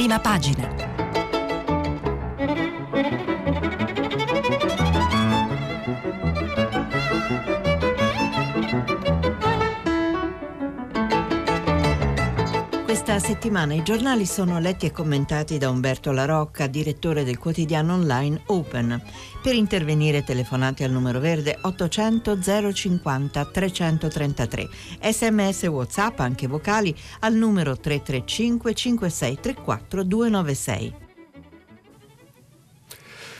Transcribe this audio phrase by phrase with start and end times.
[0.00, 0.66] prima pagina.
[13.10, 17.94] Questa settimana i giornali sono letti e commentati da Umberto La Rocca, direttore del quotidiano
[17.94, 19.02] online Open.
[19.42, 22.38] Per intervenire telefonate al numero verde 800
[22.72, 24.68] 050 333.
[25.10, 30.94] Sms WhatsApp, anche vocali, al numero 335 5634 296.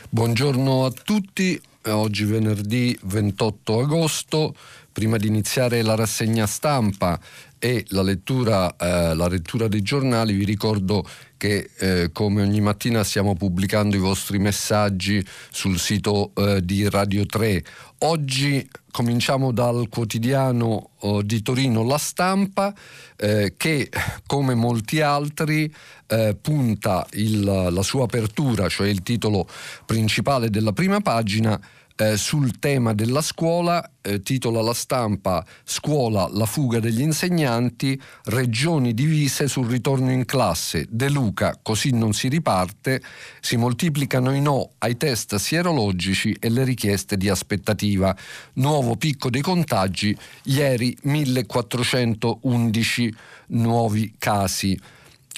[0.09, 4.53] Buongiorno a tutti, oggi venerdì 28 agosto.
[4.91, 7.17] Prima di iniziare la rassegna stampa
[7.63, 11.07] e la lettura, eh, la lettura dei giornali, vi ricordo
[11.37, 17.23] che eh, come ogni mattina stiamo pubblicando i vostri messaggi sul sito eh, di Radio
[17.27, 17.63] 3.
[17.99, 22.73] Oggi cominciamo dal quotidiano oh, di Torino La Stampa
[23.15, 23.91] eh, che
[24.25, 25.71] come molti altri
[26.07, 29.47] eh, punta il, la sua apertura, cioè il titolo
[29.85, 31.59] principale della prima pagina,
[32.01, 38.95] eh, sul tema della scuola, eh, titola la stampa Scuola, la fuga degli insegnanti, regioni
[38.95, 43.03] divise sul ritorno in classe, De Luca, così non si riparte,
[43.39, 48.15] si moltiplicano i no ai test sierologici e le richieste di aspettativa.
[48.53, 53.13] Nuovo picco dei contagi, ieri 1411
[53.47, 54.79] nuovi casi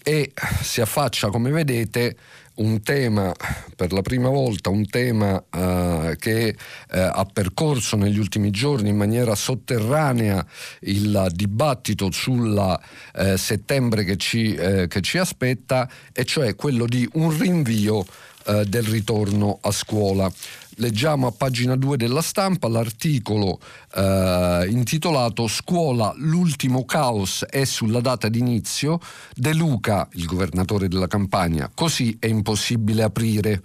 [0.04, 2.16] e si affaccia, come vedete,
[2.56, 3.32] un tema,
[3.76, 8.98] per la prima volta, un tema uh, che uh, ha percorso negli ultimi giorni in
[8.98, 10.46] maniera sotterranea
[10.82, 12.80] il dibattito sulla
[13.16, 18.06] uh, settembre che ci, che ci, aspetta, e cioè quello di un rinvio
[18.44, 20.30] del ritorno a scuola.
[20.78, 23.60] Leggiamo a pagina 2 della stampa l'articolo
[23.94, 29.00] eh, intitolato Scuola, l'ultimo caos è sulla data d'inizio.
[29.36, 33.62] De Luca, il governatore della campagna, così è impossibile aprire.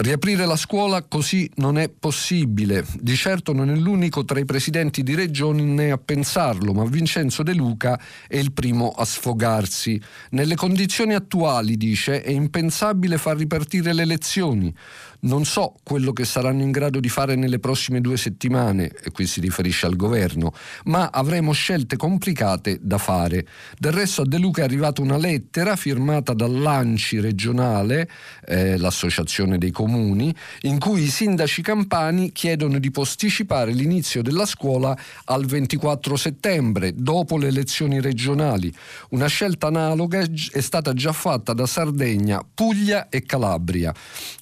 [0.00, 2.86] Riaprire la scuola così non è possibile.
[3.00, 7.42] Di certo non è l'unico tra i presidenti di regioni né a pensarlo, ma Vincenzo
[7.42, 7.98] De Luca
[8.28, 10.00] è il primo a sfogarsi.
[10.30, 14.72] Nelle condizioni attuali, dice, è impensabile far ripartire le elezioni.
[15.20, 19.26] Non so quello che saranno in grado di fare nelle prossime due settimane, e qui
[19.26, 20.52] si riferisce al governo,
[20.84, 23.44] ma avremo scelte complicate da fare.
[23.76, 28.08] Del resto a De Luca è arrivata una lettera firmata dall'ANCI regionale,
[28.46, 34.96] eh, l'associazione dei comuni, in cui i sindaci campani chiedono di posticipare l'inizio della scuola
[35.24, 38.72] al 24 settembre, dopo le elezioni regionali.
[39.10, 43.92] Una scelta analoga è stata già fatta da Sardegna, Puglia e Calabria.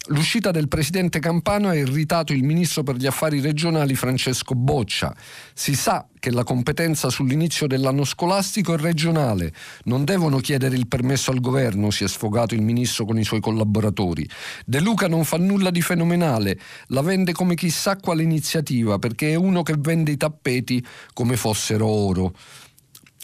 [0.08, 5.12] L'uscita del presidente Campano ha irritato il ministro per gli affari regionali Francesco Boccia.
[5.52, 9.52] Si sa che la competenza sull'inizio dell'anno scolastico è regionale.
[9.84, 13.40] Non devono chiedere il permesso al governo, si è sfogato il ministro con i suoi
[13.40, 14.28] collaboratori.
[14.64, 16.56] De Luca non fa nulla di fenomenale,
[16.88, 20.84] la vende come chissà quale iniziativa, perché è uno che vende i tappeti
[21.14, 22.32] come fossero oro.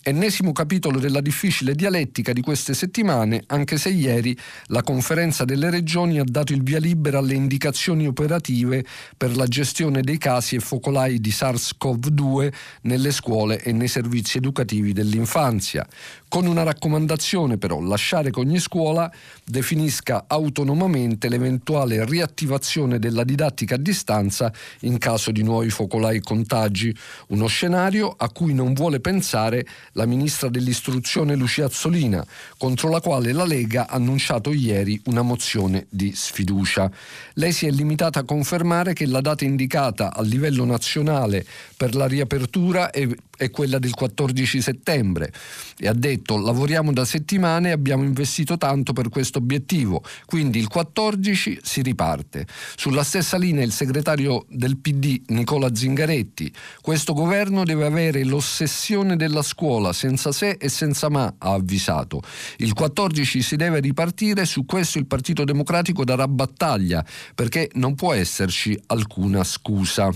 [0.05, 4.37] Ennesimo capitolo della difficile dialettica di queste settimane, anche se ieri
[4.67, 8.85] la conferenza delle regioni ha dato il via libera alle indicazioni operative
[9.17, 12.53] per la gestione dei casi e focolai di SARS-CoV-2
[12.83, 15.87] nelle scuole e nei servizi educativi dell'infanzia.
[16.27, 19.09] Con una raccomandazione però lasciare che ogni scuola
[19.45, 26.93] definisca autonomamente l'eventuale riattivazione della didattica a distanza in caso di nuovi focolai contagi,
[27.29, 32.25] uno scenario a cui non vuole pensare la ministra dell'istruzione Lucia Azzolina,
[32.59, 36.91] contro la quale la Lega ha annunciato ieri una mozione di sfiducia.
[37.35, 41.45] Lei si è limitata a confermare che la data indicata a livello nazionale
[41.83, 45.33] per la riapertura è, è quella del 14 settembre
[45.77, 50.69] e ha detto lavoriamo da settimane e abbiamo investito tanto per questo obiettivo, quindi il
[50.69, 52.47] 14 si riparte.
[52.77, 59.43] Sulla stessa linea il segretario del PD Nicola Zingaretti, questo governo deve avere l'ossessione della
[59.43, 62.23] scuola senza se e senza ma, ha avvisato.
[62.59, 67.05] Il 14 si deve ripartire, su questo il Partito Democratico darà battaglia,
[67.35, 70.13] perché non può esserci alcuna scusa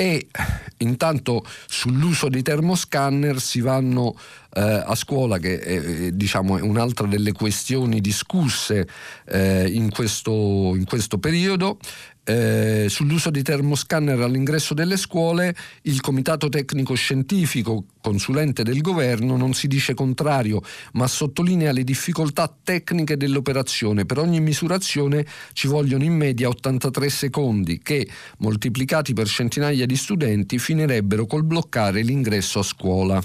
[0.00, 0.28] e
[0.76, 4.16] intanto sull'uso dei termoscanner si vanno
[4.54, 8.86] eh, a scuola che è, diciamo, è un'altra delle questioni discusse
[9.26, 11.78] eh, in, questo, in questo periodo
[12.28, 19.54] eh, sull'uso di termoscanner all'ingresso delle scuole, il Comitato Tecnico Scientifico, consulente del governo, non
[19.54, 20.60] si dice contrario,
[20.92, 24.04] ma sottolinea le difficoltà tecniche dell'operazione.
[24.04, 28.06] Per ogni misurazione ci vogliono in media 83 secondi che,
[28.38, 33.22] moltiplicati per centinaia di studenti, finirebbero col bloccare l'ingresso a scuola.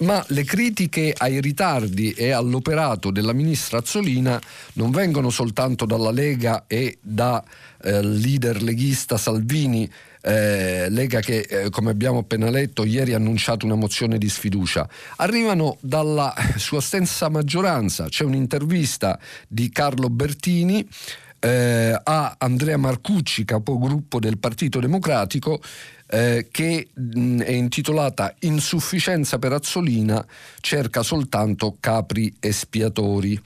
[0.00, 4.40] Ma le critiche ai ritardi e all'operato della ministra Azzolina
[4.74, 7.42] non vengono soltanto dalla Lega e dal
[7.82, 9.90] eh, leader leghista Salvini,
[10.22, 14.88] eh, Lega che, eh, come abbiamo appena letto, ieri ha annunciato una mozione di sfiducia.
[15.16, 18.08] Arrivano dalla sua stessa maggioranza.
[18.08, 19.18] C'è un'intervista
[19.48, 20.88] di Carlo Bertini
[21.44, 25.60] eh, a Andrea Marcucci, capogruppo del Partito Democratico,
[26.06, 30.24] eh, che mh, è intitolata Insufficienza per Azzolina
[30.60, 33.40] cerca soltanto capri espiatori.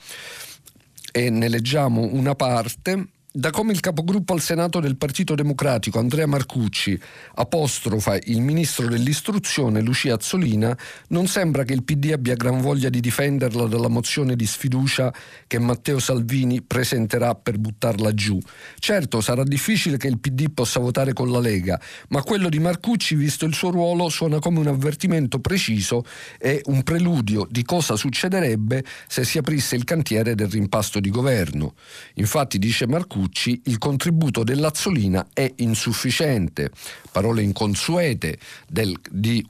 [1.10, 6.24] E ne leggiamo una parte da come il capogruppo al Senato del Partito Democratico Andrea
[6.24, 6.98] Marcucci
[7.34, 10.74] apostrofa il ministro dell'istruzione Lucia Azzolina,
[11.08, 15.12] non sembra che il PD abbia gran voglia di difenderla dalla mozione di sfiducia
[15.46, 18.40] che Matteo Salvini presenterà per buttarla giù.
[18.78, 21.78] Certo, sarà difficile che il PD possa votare con la Lega,
[22.08, 26.04] ma quello di Marcucci, visto il suo ruolo, suona come un avvertimento preciso
[26.38, 31.74] e un preludio di cosa succederebbe se si aprisse il cantiere del rimpasto di governo.
[32.14, 36.70] Infatti, dice Marcucci, Ranucci il contributo dell'Azzolina è insufficiente.
[37.10, 38.38] Parole inconsuete
[38.68, 38.94] del,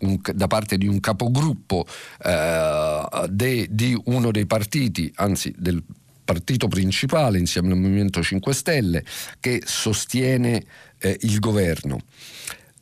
[0.00, 1.86] un, da parte di un capogruppo
[2.22, 5.82] eh, de, di uno dei partiti, anzi del
[6.24, 9.04] partito principale insieme al Movimento 5 Stelle,
[9.40, 10.64] che sostiene
[10.98, 12.00] eh, il governo.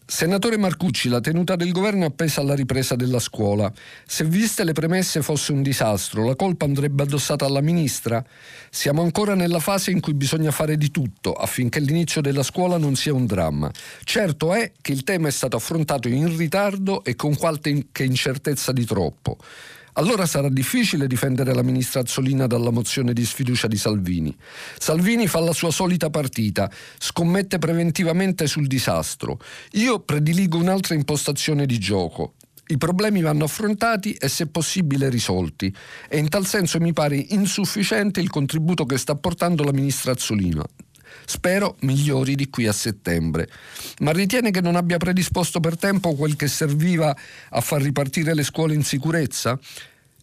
[0.07, 3.73] Senatore Marcucci, la tenuta del governo è appesa alla ripresa della scuola.
[4.07, 8.23] Se viste le premesse fosse un disastro, la colpa andrebbe addossata alla ministra?
[8.69, 12.97] Siamo ancora nella fase in cui bisogna fare di tutto affinché l'inizio della scuola non
[12.97, 13.71] sia un dramma.
[14.03, 18.85] Certo è che il tema è stato affrontato in ritardo e con qualche incertezza di
[18.85, 19.39] troppo.
[19.97, 24.35] Allora sarà difficile difendere la ministra Azzolina dalla mozione di sfiducia di Salvini.
[24.77, 26.69] Salvini fa la sua solita partita,
[26.99, 29.39] scommette preventivamente sul disastro.
[29.73, 32.35] Io prediligo un'altra impostazione di gioco.
[32.67, 35.73] I problemi vanno affrontati e se possibile risolti
[36.09, 40.65] e in tal senso mi pare insufficiente il contributo che sta portando la ministra Azzolina.
[41.27, 43.49] Spero migliori di qui a settembre.
[44.01, 47.17] Ma ritiene che non abbia predisposto per tempo quel che serviva
[47.51, 49.59] a far ripartire le scuole in sicurezza?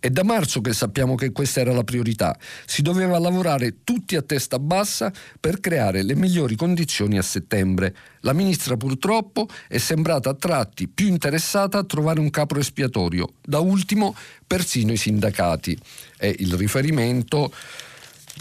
[0.02, 2.36] È da marzo che sappiamo che questa era la priorità.
[2.66, 7.96] Si doveva lavorare tutti a testa bassa per creare le migliori condizioni a settembre.
[8.22, 13.34] La ministra purtroppo è sembrata a tratti più interessata a trovare un capro espiatorio.
[13.44, 14.16] Da ultimo
[14.48, 15.78] persino i sindacati.
[16.18, 17.54] È il riferimento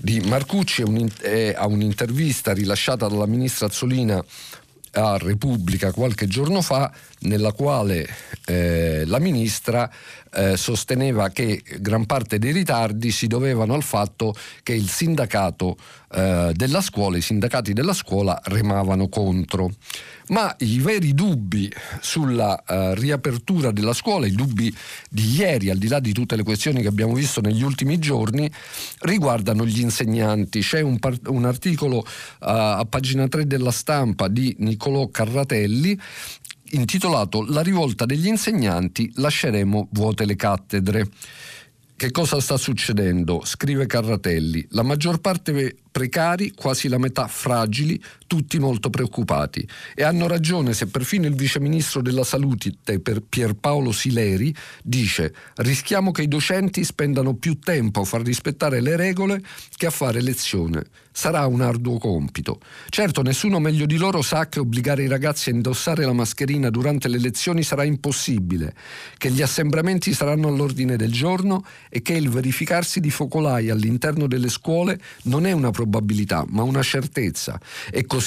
[0.01, 4.25] di Marcucci a un'intervista rilasciata dalla ministra Azzolina
[4.93, 8.09] a Repubblica qualche giorno fa, nella quale
[8.47, 9.91] eh, la ministra
[10.33, 15.77] eh, sosteneva che gran parte dei ritardi si dovevano al fatto che il sindacato
[16.13, 19.71] eh, della scuola, i sindacati della scuola remavano contro.
[20.31, 24.73] Ma i veri dubbi sulla uh, riapertura della scuola, i dubbi
[25.09, 28.49] di ieri, al di là di tutte le questioni che abbiamo visto negli ultimi giorni,
[29.01, 30.61] riguardano gli insegnanti.
[30.61, 32.05] C'è un, un articolo uh,
[32.39, 36.01] a pagina 3 della stampa di Niccolò Carratelli
[36.71, 41.07] intitolato La rivolta degli insegnanti, lasceremo vuote le cattedre.
[41.95, 43.43] Che cosa sta succedendo?
[43.45, 44.67] Scrive Carratelli.
[44.71, 49.67] La maggior parte precari, quasi la metà fragili, tutti molto preoccupati.
[49.93, 52.77] E hanno ragione se perfino il viceministro della salute
[53.29, 54.55] Pierpaolo Sileri
[54.85, 59.43] dice rischiamo che i docenti spendano più tempo a far rispettare le regole
[59.77, 60.85] che a fare lezione.
[61.13, 62.61] Sarà un arduo compito.
[62.89, 67.09] Certo, nessuno meglio di loro sa che obbligare i ragazzi a indossare la mascherina durante
[67.09, 68.73] le lezioni sarà impossibile,
[69.19, 74.49] che gli assembramenti saranno all'ordine del giorno e che il verificarsi di focolai all'interno delle
[74.49, 77.61] scuole non è una probabilità, ma una certezza.
[77.91, 78.20] E così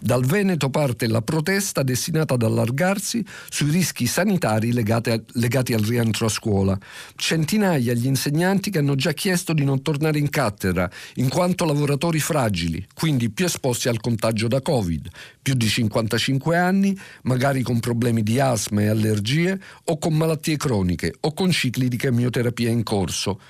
[0.00, 5.82] dal Veneto parte la protesta destinata ad allargarsi sui rischi sanitari legati, a, legati al
[5.82, 6.78] rientro a scuola.
[7.16, 12.20] Centinaia gli insegnanti che hanno già chiesto di non tornare in cattedra, in quanto lavoratori
[12.20, 15.08] fragili, quindi più esposti al contagio da Covid,
[15.42, 21.14] più di 55 anni, magari con problemi di asma e allergie o con malattie croniche
[21.20, 23.40] o con cicli di chemioterapia in corso.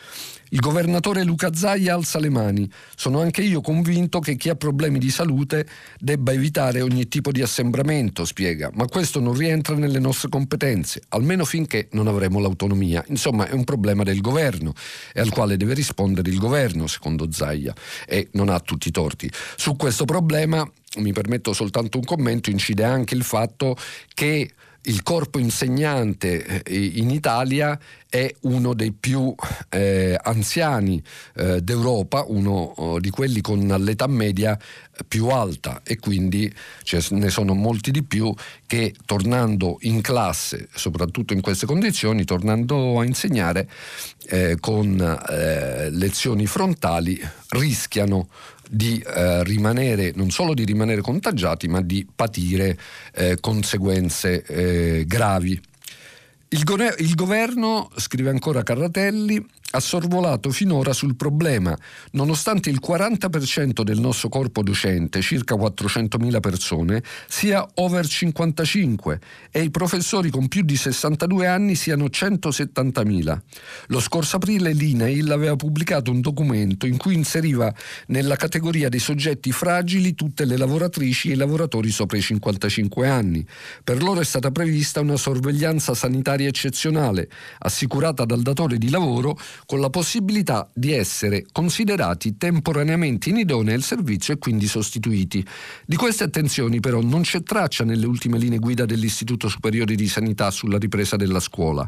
[0.52, 2.70] Il governatore Luca Zaia alza le mani.
[2.94, 5.66] Sono anche io convinto che chi ha problemi di salute
[5.98, 11.46] debba evitare ogni tipo di assembramento, spiega, ma questo non rientra nelle nostre competenze, almeno
[11.46, 13.02] finché non avremo l'autonomia.
[13.08, 14.74] Insomma, è un problema del governo
[15.14, 17.74] e al quale deve rispondere il governo, secondo Zaia,
[18.06, 19.30] e non ha tutti i torti.
[19.56, 23.74] Su questo problema mi permetto soltanto un commento, incide anche il fatto
[24.12, 24.50] che
[24.84, 29.34] il corpo insegnante eh, in Italia è uno dei più
[29.70, 31.02] eh, anziani
[31.36, 34.58] eh, d'Europa, uno oh, di quelli con l'età media
[35.06, 35.80] più alta.
[35.84, 38.34] E quindi ce ne sono molti di più
[38.66, 43.68] che tornando in classe, soprattutto in queste condizioni, tornando a insegnare
[44.26, 47.18] eh, con eh, lezioni frontali,
[47.50, 48.28] rischiano
[48.74, 52.78] di eh, rimanere, non solo di rimanere contagiati, ma di patire
[53.14, 55.60] eh, conseguenze eh, gravi.
[56.52, 59.42] Il, go- il governo, scrive ancora Carratelli,
[59.74, 61.76] ha sorvolato finora sul problema,
[62.12, 69.70] nonostante il 40% del nostro corpo docente, circa 400.000 persone, sia over 55 e i
[69.70, 73.38] professori con più di 62 anni siano 170.000.
[73.86, 77.72] Lo scorso aprile l'INAIL aveva pubblicato un documento in cui inseriva
[78.08, 83.46] nella categoria dei soggetti fragili tutte le lavoratrici e i lavoratori sopra i 55 anni.
[83.82, 89.80] Per loro è stata prevista una sorveglianza sanitaria eccezionale, assicurata dal datore di lavoro con
[89.80, 95.44] la possibilità di essere considerati temporaneamente inidonei al servizio e quindi sostituiti.
[95.86, 100.50] Di queste attenzioni però non c'è traccia nelle ultime linee guida dell'Istituto Superiore di Sanità
[100.50, 101.86] sulla ripresa della scuola.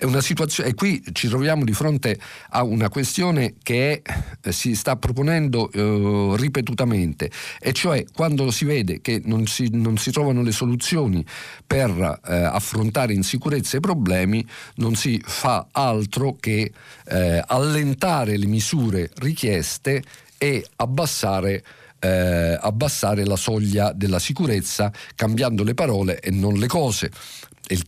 [0.00, 2.18] È una situazione, e qui ci troviamo di fronte
[2.52, 7.30] a una questione che è, eh, si sta proponendo eh, ripetutamente,
[7.60, 11.22] e cioè quando si vede che non si, non si trovano le soluzioni
[11.66, 14.42] per eh, affrontare in sicurezza i problemi,
[14.76, 16.72] non si fa altro che
[17.04, 20.02] eh, allentare le misure richieste
[20.38, 21.62] e abbassare
[22.00, 27.10] eh, abbassare la soglia della sicurezza cambiando le parole e non le cose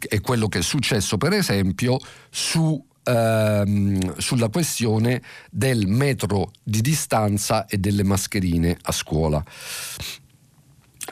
[0.09, 1.99] è quello che è successo per esempio
[2.31, 9.45] su ehm, sulla questione del metro di distanza e delle mascherine a scuola.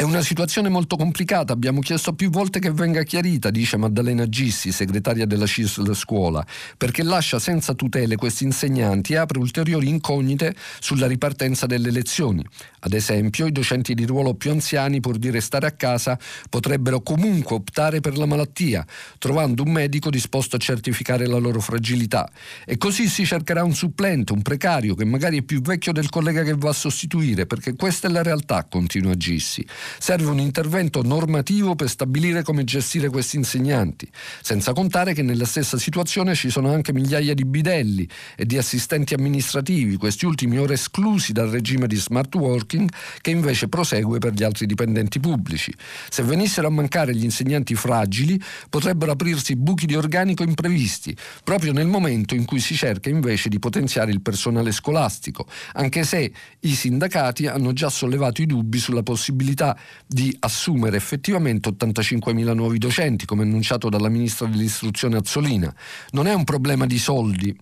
[0.00, 4.72] È una situazione molto complicata, abbiamo chiesto più volte che venga chiarita, dice Maddalena Gissi,
[4.72, 6.42] segretaria della CISL Scuola,
[6.78, 12.42] perché lascia senza tutele questi insegnanti e apre ulteriori incognite sulla ripartenza delle lezioni.
[12.78, 17.56] Ad esempio, i docenti di ruolo più anziani, pur di restare a casa, potrebbero comunque
[17.56, 18.86] optare per la malattia,
[19.18, 22.26] trovando un medico disposto a certificare la loro fragilità.
[22.64, 26.42] E così si cercherà un supplente, un precario, che magari è più vecchio del collega
[26.42, 29.62] che va a sostituire, perché questa è la realtà, continua Gissi.
[29.98, 34.08] Serve un intervento normativo per stabilire come gestire questi insegnanti,
[34.40, 39.14] senza contare che nella stessa situazione ci sono anche migliaia di bidelli e di assistenti
[39.14, 42.88] amministrativi, questi ultimi ora esclusi dal regime di smart working
[43.20, 45.74] che invece prosegue per gli altri dipendenti pubblici.
[46.08, 51.86] Se venissero a mancare gli insegnanti fragili, potrebbero aprirsi buchi di organico imprevisti, proprio nel
[51.86, 57.46] momento in cui si cerca invece di potenziare il personale scolastico, anche se i sindacati
[57.46, 63.88] hanno già sollevato i dubbi sulla possibilità di assumere effettivamente 85.000 nuovi docenti, come annunciato
[63.88, 65.72] dalla ministra dell'istruzione Azzolina.
[66.10, 67.56] Non è un problema di soldi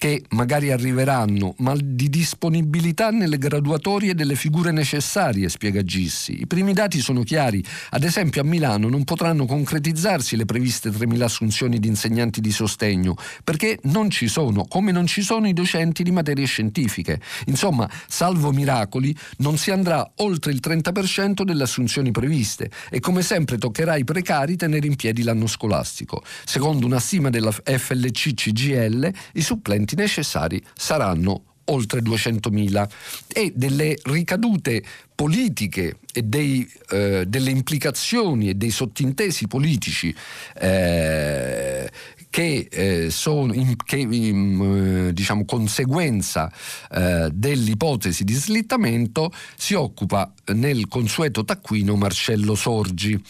[0.00, 6.40] che magari arriveranno, ma di disponibilità nelle graduatorie delle figure necessarie, spiega Gissi.
[6.40, 7.62] I primi dati sono chiari.
[7.90, 13.14] Ad esempio a Milano non potranno concretizzarsi le previste 3.000 assunzioni di insegnanti di sostegno,
[13.44, 17.20] perché non ci sono, come non ci sono i docenti di materie scientifiche.
[17.48, 23.58] Insomma, salvo miracoli, non si andrà oltre il 30% delle assunzioni previste e come sempre
[23.58, 26.24] toccherà ai precari tenere in piedi l'anno scolastico.
[26.46, 32.88] Secondo una stima della FLC CGL, i supplenti strumenti necessari saranno oltre 200.000
[33.28, 34.82] e delle ricadute
[35.14, 40.14] politiche e dei, eh, delle implicazioni e dei sottintesi politici
[40.58, 41.88] eh,
[42.28, 46.50] che eh, sono in, che, in, eh, diciamo, conseguenza
[46.90, 53.20] eh, dell'ipotesi di slittamento si occupa nel consueto taccuino Marcello Sorgi.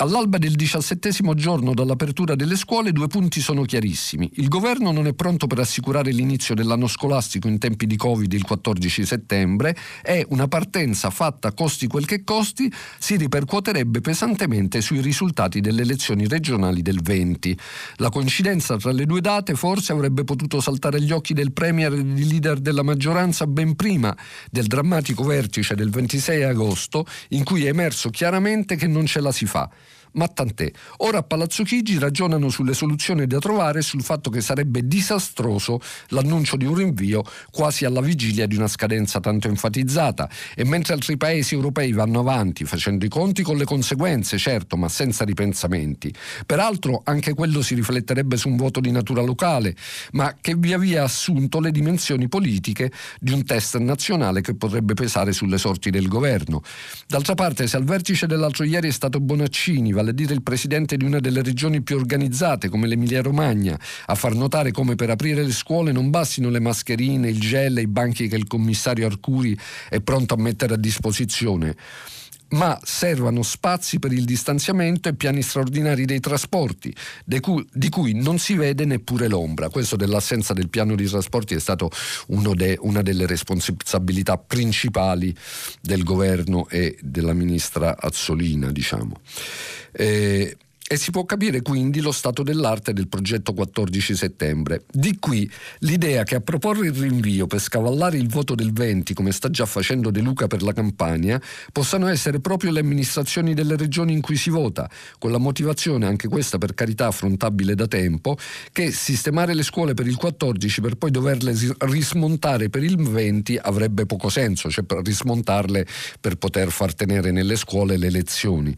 [0.00, 4.30] All'alba del diciassettesimo giorno dall'apertura delle scuole due punti sono chiarissimi.
[4.34, 8.44] Il governo non è pronto per assicurare l'inizio dell'anno scolastico in tempi di Covid il
[8.44, 15.60] 14 settembre e una partenza fatta costi quel che costi si ripercuoterebbe pesantemente sui risultati
[15.60, 17.58] delle elezioni regionali del 20.
[17.96, 22.04] La coincidenza tra le due date forse avrebbe potuto saltare agli occhi del Premier e
[22.04, 24.16] di leader della maggioranza ben prima
[24.48, 29.32] del drammatico vertice del 26 agosto in cui è emerso chiaramente che non ce la
[29.32, 29.68] si fa
[30.12, 30.70] ma tant'è.
[30.98, 35.80] Ora a Palazzo Chigi ragionano sulle soluzioni da trovare e sul fatto che sarebbe disastroso
[36.08, 41.16] l'annuncio di un rinvio quasi alla vigilia di una scadenza tanto enfatizzata e mentre altri
[41.16, 46.12] paesi europei vanno avanti facendo i conti con le conseguenze, certo, ma senza ripensamenti.
[46.46, 49.74] Peraltro anche quello si rifletterebbe su un voto di natura locale,
[50.12, 54.94] ma che via via ha assunto le dimensioni politiche di un test nazionale che potrebbe
[54.94, 56.62] pesare sulle sorti del governo.
[57.06, 60.96] D'altra parte, se al vertice dell'altro ieri è stato Bonaccini vale a dire il presidente
[60.96, 63.76] di una delle regioni più organizzate come l'Emilia Romagna,
[64.06, 67.82] a far notare come per aprire le scuole non bastino le mascherine, il gel e
[67.82, 71.74] i banchi che il commissario Arcuri è pronto a mettere a disposizione
[72.50, 76.94] ma servano spazi per il distanziamento e piani straordinari dei trasporti,
[77.40, 79.68] cui, di cui non si vede neppure l'ombra.
[79.68, 81.90] Questo dell'assenza del piano di trasporti è stato
[82.26, 85.36] de, una delle responsabilità principali
[85.82, 89.20] del governo e della ministra Azzolina, diciamo.
[89.94, 90.54] Eh,
[90.90, 94.84] e si può capire quindi lo stato dell'arte del progetto 14 settembre.
[94.90, 95.48] Di qui
[95.80, 99.66] l'idea che a proporre il rinvio per scavallare il voto del 20, come sta già
[99.66, 101.40] facendo De Luca per la campagna,
[101.72, 106.26] possano essere proprio le amministrazioni delle regioni in cui si vota, con la motivazione, anche
[106.26, 108.38] questa per carità affrontabile da tempo,
[108.72, 114.06] che sistemare le scuole per il 14 per poi doverle rismontare per il 20 avrebbe
[114.06, 115.86] poco senso, cioè per rismontarle
[116.18, 118.74] per poter far tenere nelle scuole le lezioni.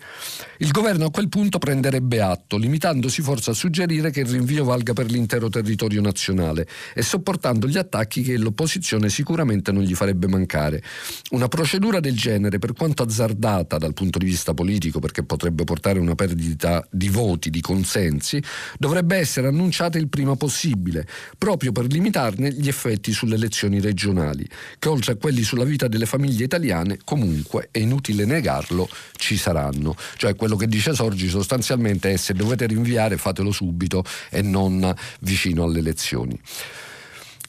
[0.58, 4.64] Il governo a quel punto prenderebbe prendrebbe atto, limitandosi forse a suggerire che il rinvio
[4.64, 10.26] valga per l'intero territorio nazionale e sopportando gli attacchi che l'opposizione sicuramente non gli farebbe
[10.26, 10.82] mancare.
[11.30, 15.98] Una procedura del genere, per quanto azzardata dal punto di vista politico, perché potrebbe portare
[15.98, 18.42] a una perdita di voti, di consensi,
[18.78, 24.46] dovrebbe essere annunciata il prima possibile, proprio per limitarne gli effetti sulle elezioni regionali,
[24.78, 29.94] che oltre a quelli sulla vita delle famiglie italiane, comunque, è inutile negarlo, ci saranno.
[30.16, 35.64] Cioè quello che dice Sorgi sostanzialmente è se dovete rinviare fatelo subito e non vicino
[35.64, 36.38] alle elezioni.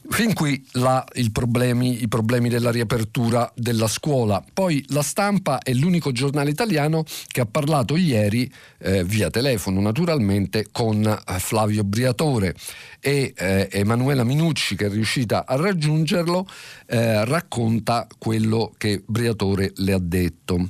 [0.08, 4.44] Fin qui la, problemi, i problemi della riapertura della scuola.
[4.52, 10.66] Poi la stampa è l'unico giornale italiano che ha parlato ieri, eh, via telefono naturalmente,
[10.72, 12.54] con eh, Flavio Briatore
[13.00, 16.46] e eh, Emanuela Minucci, che è riuscita a raggiungerlo,
[16.86, 20.68] eh, racconta quello che Briatore le ha detto.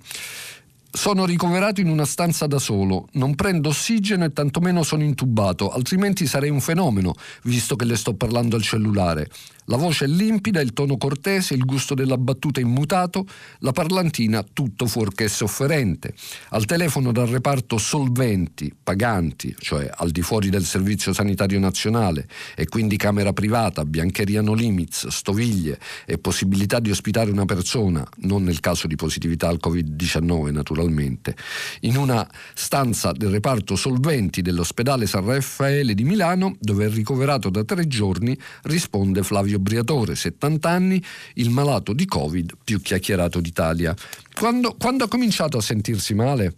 [0.94, 6.26] Sono ricoverato in una stanza da solo, non prendo ossigeno e tantomeno sono intubato, altrimenti
[6.26, 9.30] sarei un fenomeno, visto che le sto parlando al cellulare.
[9.72, 13.24] La voce è limpida, il tono cortese, il gusto della battuta immutato,
[13.60, 16.12] la parlantina tutto fuorché sofferente.
[16.50, 22.66] Al telefono dal reparto solventi, paganti, cioè al di fuori del Servizio Sanitario Nazionale, e
[22.66, 28.60] quindi camera privata, biancheria no limits, stoviglie e possibilità di ospitare una persona, non nel
[28.60, 31.34] caso di positività al Covid-19 naturalmente,
[31.80, 37.64] in una stanza del reparto solventi dell'ospedale San Raffaele di Milano, dove è ricoverato da
[37.64, 41.02] tre giorni, risponde Flavio Flavio Briatore, 70 anni,
[41.34, 43.94] il malato di Covid più chiacchierato d'Italia.
[44.34, 46.56] Quando, quando ha cominciato a sentirsi male?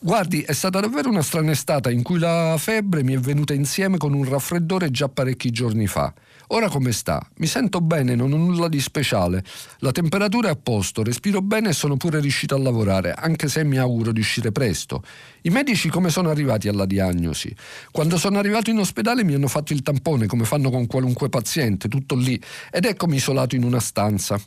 [0.00, 3.96] Guardi, è stata davvero una strana estate in cui la febbre mi è venuta insieme
[3.96, 6.12] con un raffreddore già parecchi giorni fa.
[6.52, 7.24] Ora come sta?
[7.36, 9.44] Mi sento bene, non ho nulla di speciale.
[9.78, 13.62] La temperatura è a posto, respiro bene e sono pure riuscito a lavorare, anche se
[13.62, 15.04] mi auguro di uscire presto.
[15.42, 17.54] I medici come sono arrivati alla diagnosi?
[17.92, 21.86] Quando sono arrivato in ospedale mi hanno fatto il tampone, come fanno con qualunque paziente,
[21.86, 22.40] tutto lì,
[22.72, 24.40] ed eccomi isolato in una stanza.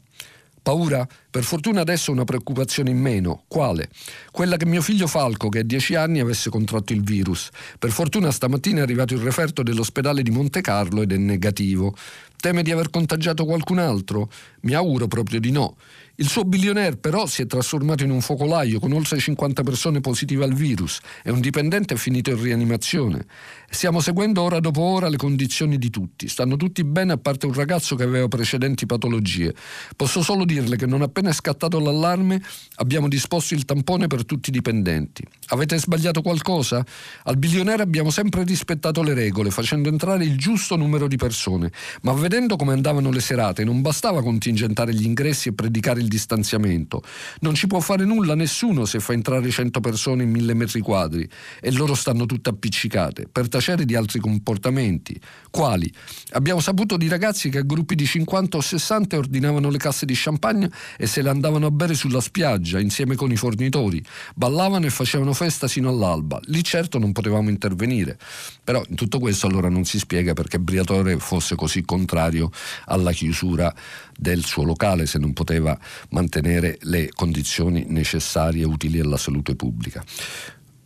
[0.64, 1.06] Paura?
[1.30, 3.44] Per fortuna adesso una preoccupazione in meno.
[3.50, 3.90] Quale?
[4.32, 7.50] Quella che mio figlio Falco, che ha 10 anni, avesse contratto il virus.
[7.78, 11.94] Per fortuna stamattina è arrivato il referto dell'ospedale di Monte Carlo ed è negativo.
[12.38, 14.30] Teme di aver contagiato qualcun altro?
[14.62, 15.76] Mi auguro proprio di no.
[16.18, 20.44] Il suo billionaire però si è trasformato in un focolaio con oltre 50 persone positive
[20.44, 23.26] al virus e un dipendente è finito in rianimazione.
[23.68, 26.28] Stiamo seguendo ora dopo ora le condizioni di tutti.
[26.28, 29.56] Stanno tutti bene a parte un ragazzo che aveva precedenti patologie.
[29.96, 32.40] Posso solo dirle che non appena è scattato l'allarme
[32.76, 35.26] abbiamo disposto il tampone per tutti i dipendenti.
[35.48, 36.86] Avete sbagliato qualcosa?
[37.24, 41.72] Al billionaire abbiamo sempre rispettato le regole facendo entrare il giusto numero di persone,
[42.04, 47.02] ma vedendo come andavano le serate non bastava contingentare gli ingressi e predicare il distanziamento.
[47.40, 51.28] Non ci può fare nulla nessuno se fa entrare 100 persone in mille metri quadri
[51.60, 55.20] e loro stanno tutte appiccicate, per tacere di altri comportamenti.
[55.50, 55.92] Quali?
[56.32, 60.14] Abbiamo saputo di ragazzi che a gruppi di 50 o 60 ordinavano le casse di
[60.16, 64.04] champagne e se le andavano a bere sulla spiaggia insieme con i fornitori,
[64.36, 66.40] ballavano e facevano festa sino all'alba.
[66.46, 68.18] Lì certo non potevamo intervenire.
[68.64, 72.52] Però in tutto questo allora non si spiega perché Briatore fosse così contrario
[72.86, 73.74] alla chiusura
[74.18, 75.78] del suo locale se non poteva
[76.10, 80.04] mantenere le condizioni necessarie e utili alla salute pubblica.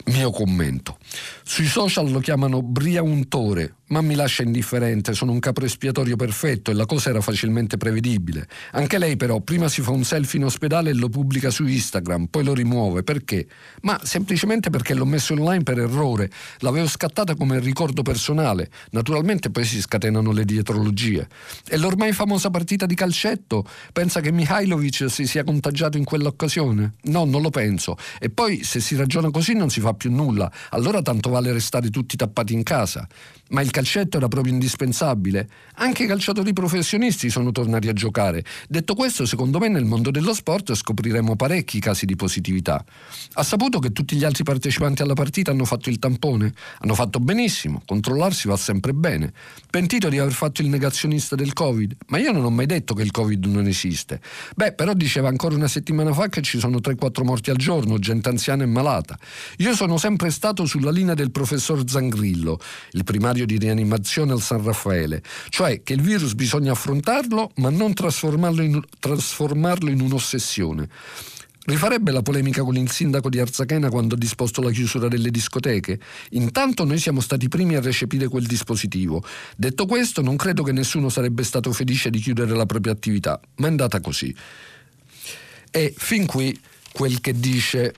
[0.05, 0.97] Mio commento.
[1.49, 6.73] Sui social lo chiamano briauntore ma mi lascia indifferente, sono un capo espiatorio perfetto e
[6.73, 8.47] la cosa era facilmente prevedibile.
[8.71, 12.25] Anche lei però prima si fa un selfie in ospedale e lo pubblica su Instagram,
[12.25, 13.03] poi lo rimuove.
[13.03, 13.47] Perché?
[13.81, 16.29] Ma semplicemente perché l'ho messo online per errore,
[16.59, 18.69] l'avevo scattata come ricordo personale.
[18.91, 21.27] Naturalmente poi si scatenano le dietrologie.
[21.67, 23.65] E l'ormai famosa partita di calcetto?
[23.93, 26.95] Pensa che Mihailovic si sia contagiato in quell'occasione?
[27.03, 27.95] No, non lo penso.
[28.19, 31.89] E poi se si ragiona così non si fa più nulla, allora tanto vale restare
[31.89, 33.07] tutti tappati in casa
[33.49, 35.49] ma il calcetto era proprio indispensabile.
[35.75, 38.43] Anche i calciatori professionisti sono tornati a giocare.
[38.67, 42.83] Detto questo, secondo me nel mondo dello sport scopriremo parecchi casi di positività.
[43.33, 46.53] Ha saputo che tutti gli altri partecipanti alla partita hanno fatto il tampone?
[46.79, 49.33] Hanno fatto benissimo, controllarsi va sempre bene.
[49.69, 51.95] Pentito di aver fatto il negazionista del Covid?
[52.07, 54.19] Ma io non ho mai detto che il Covid non esiste.
[54.55, 58.29] Beh, però diceva ancora una settimana fa che ci sono 3-4 morti al giorno, gente
[58.29, 59.17] anziana e malata.
[59.57, 62.59] Io sono sempre stato sulla linea del professor Zangrillo,
[62.91, 67.69] il primario seminario di rianimazione al San Raffaele, cioè che il virus bisogna affrontarlo ma
[67.69, 70.89] non trasformarlo in, trasformarlo in un'ossessione.
[71.67, 75.99] Rifarebbe la polemica con il sindaco di Arzachena quando ha disposto la chiusura delle discoteche?
[76.31, 79.21] Intanto noi siamo stati i primi a recepire quel dispositivo.
[79.57, 83.67] Detto questo, non credo che nessuno sarebbe stato felice di chiudere la propria attività, ma
[83.67, 84.33] è andata così.
[85.69, 86.57] E fin qui
[86.93, 87.95] quel che dice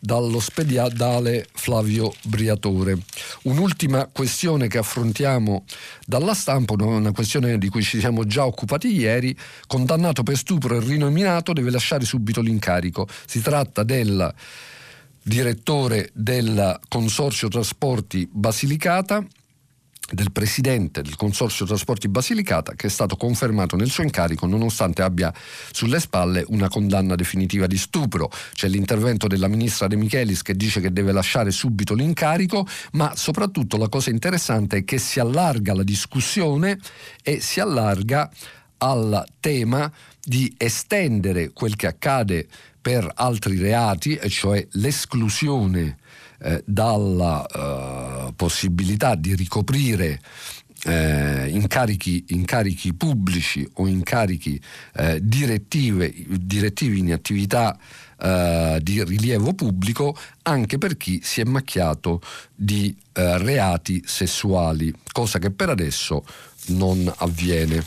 [0.00, 2.98] dall'ospedale Flavio Briatore.
[3.42, 5.64] Un'ultima questione che affrontiamo
[6.06, 9.36] dalla stampa, una questione di cui ci siamo già occupati ieri,
[9.66, 13.06] condannato per stupro e rinominato deve lasciare subito l'incarico.
[13.26, 14.34] Si tratta del
[15.22, 19.24] direttore del Consorzio Trasporti Basilicata
[20.10, 25.32] del presidente del Consorzio Trasporti Basilicata che è stato confermato nel suo incarico nonostante abbia
[25.70, 28.30] sulle spalle una condanna definitiva di stupro.
[28.52, 33.76] C'è l'intervento della ministra De Michelis che dice che deve lasciare subito l'incarico, ma soprattutto
[33.76, 36.78] la cosa interessante è che si allarga la discussione
[37.22, 38.30] e si allarga
[38.78, 39.90] al tema
[40.22, 42.46] di estendere quel che accade
[42.80, 45.98] per altri reati, e cioè l'esclusione
[46.42, 50.20] eh, dalla eh, possibilità di ricoprire
[50.84, 54.60] eh, incarichi, incarichi, pubblici o incarichi
[54.94, 57.78] eh, direttivi in attività
[58.18, 62.20] eh, di rilievo pubblico anche per chi si è macchiato
[62.54, 66.24] di reati sessuali, cosa che per adesso
[66.68, 67.84] non avviene.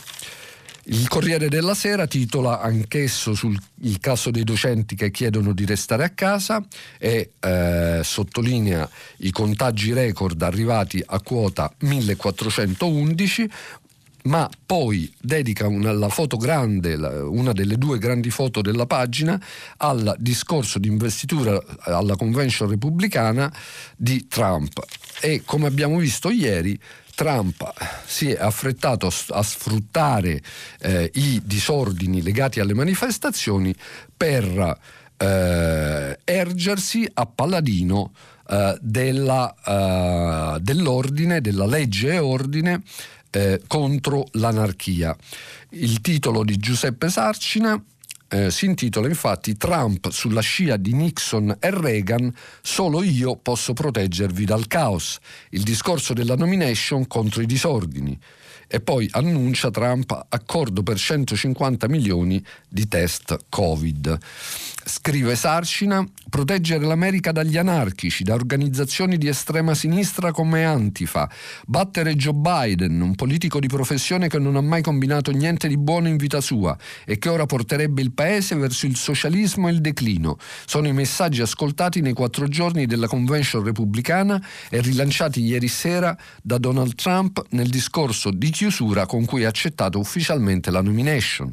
[0.86, 3.58] Il Corriere della Sera titola anch'esso sul
[4.00, 6.62] caso dei docenti che chiedono di restare a casa
[6.98, 8.86] e eh, sottolinea
[9.18, 13.50] i contagi record arrivati a quota 1411,
[14.24, 19.42] ma poi dedica una, la foto grande, una delle due grandi foto della pagina,
[19.78, 23.50] al discorso di investitura alla convention repubblicana
[23.96, 24.84] di Trump.
[25.20, 26.78] E come abbiamo visto ieri,
[27.14, 27.72] Trump
[28.06, 30.42] si è affrettato a sfruttare
[30.80, 33.74] eh, i disordini legati alle manifestazioni
[34.16, 34.78] per
[35.16, 38.12] eh, ergersi a paladino
[38.48, 42.82] eh, della, eh, dell'ordine, della legge e ordine
[43.30, 45.16] eh, contro l'anarchia.
[45.70, 47.82] Il titolo di Giuseppe Sarcina
[48.34, 54.44] eh, si intitola infatti Trump sulla scia di Nixon e Reagan, solo io posso proteggervi
[54.44, 55.18] dal caos,
[55.50, 58.18] il discorso della nomination contro i disordini
[58.74, 64.18] e poi annuncia Trump accordo per 150 milioni di test Covid.
[64.84, 71.30] Scrive Sarcina, proteggere l'America dagli anarchici, da organizzazioni di estrema sinistra come Antifa,
[71.66, 76.08] battere Joe Biden, un politico di professione che non ha mai combinato niente di buono
[76.08, 80.36] in vita sua e che ora porterebbe il paese verso il socialismo e il declino.
[80.66, 86.58] Sono i messaggi ascoltati nei quattro giorni della convention repubblicana e rilanciati ieri sera da
[86.58, 88.62] Donald Trump nel discorso di chiusura
[89.06, 91.52] con cui ha accettato ufficialmente la nomination.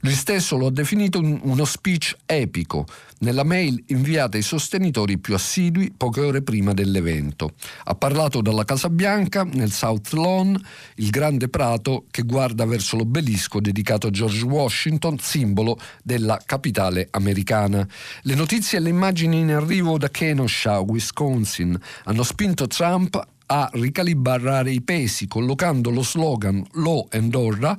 [0.00, 2.84] Lui stesso lo ha definito un, uno speech epico
[3.20, 7.52] nella mail inviata ai sostenitori più assidui poche ore prima dell'evento.
[7.84, 10.62] Ha parlato dalla Casa Bianca, nel South Lawn,
[10.96, 17.86] il grande prato che guarda verso l'obelisco dedicato a George Washington, simbolo della capitale americana.
[18.22, 24.72] Le notizie e le immagini in arrivo da Kenosha, Wisconsin, hanno spinto Trump a ricalibrare
[24.72, 27.76] i pesi collocando lo slogan Law and Order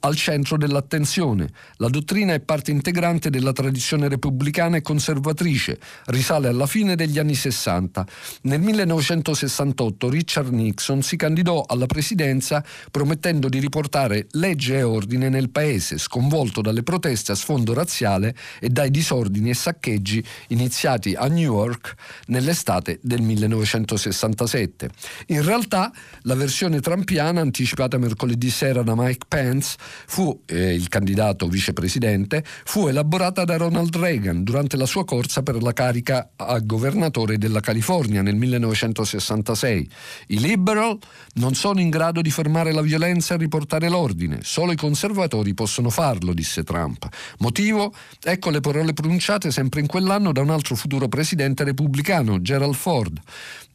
[0.00, 1.48] al centro dell'attenzione.
[1.76, 7.34] La dottrina è parte integrante della tradizione repubblicana e conservatrice, risale alla fine degli anni
[7.34, 8.06] 60.
[8.42, 15.50] Nel 1968 Richard Nixon si candidò alla presidenza promettendo di riportare legge e ordine nel
[15.50, 21.54] paese, sconvolto dalle proteste a sfondo razziale e dai disordini e saccheggi iniziati a New
[21.54, 21.94] York
[22.26, 24.90] nell'estate del 1967.
[25.26, 29.76] In realtà la versione trampiana anticipata mercoledì sera da Mike Pence
[30.06, 35.62] fu eh, il candidato vicepresidente, fu elaborata da Ronald Reagan durante la sua corsa per
[35.62, 39.90] la carica a governatore della California nel 1966.
[40.28, 40.98] I liberal
[41.34, 45.90] non sono in grado di fermare la violenza e riportare l'ordine, solo i conservatori possono
[45.90, 47.08] farlo, disse Trump.
[47.38, 47.92] Motivo?
[48.22, 53.18] Ecco le parole pronunciate sempre in quell'anno da un altro futuro presidente repubblicano, Gerald Ford.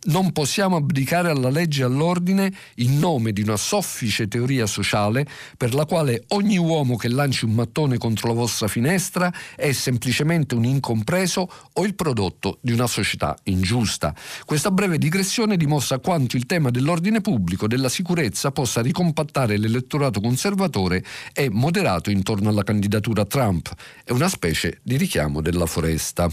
[0.08, 5.26] Non possiamo abdicare alla legge e all'ordine in nome di una soffice teoria sociale
[5.58, 10.54] per la quale ogni uomo che lanci un mattone contro la vostra finestra è semplicemente
[10.54, 14.14] un incompreso o il prodotto di una società ingiusta.
[14.46, 21.04] Questa breve digressione dimostra quanto il tema dell'ordine pubblico, della sicurezza, possa ricompattare l'elettorato conservatore
[21.34, 23.74] e moderato intorno alla candidatura Trump.
[24.04, 26.30] È una specie di richiamo della foresta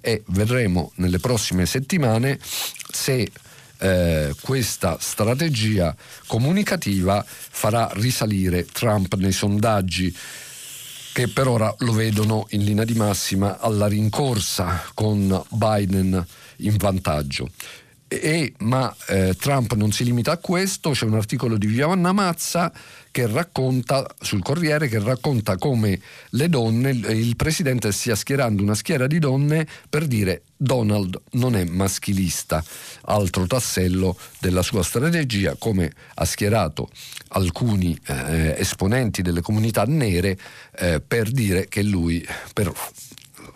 [0.00, 3.30] e vedremo nelle prossime settimane se
[3.80, 5.94] eh, questa strategia
[6.26, 10.14] comunicativa farà risalire Trump nei sondaggi
[11.12, 16.24] che per ora lo vedono in linea di massima alla rincorsa con Biden
[16.58, 17.50] in vantaggio.
[18.06, 22.72] E, ma eh, Trump non si limita a questo, c'è un articolo di Viviana Mazza
[23.10, 29.06] che racconta sul Corriere che racconta come le donne, il presidente stia schierando una schiera
[29.06, 32.62] di donne per dire Donald non è maschilista,
[33.02, 36.90] altro tassello della sua strategia, come ha schierato
[37.28, 40.36] alcuni eh, esponenti delle comunità nere
[40.76, 42.72] eh, per dire che lui, per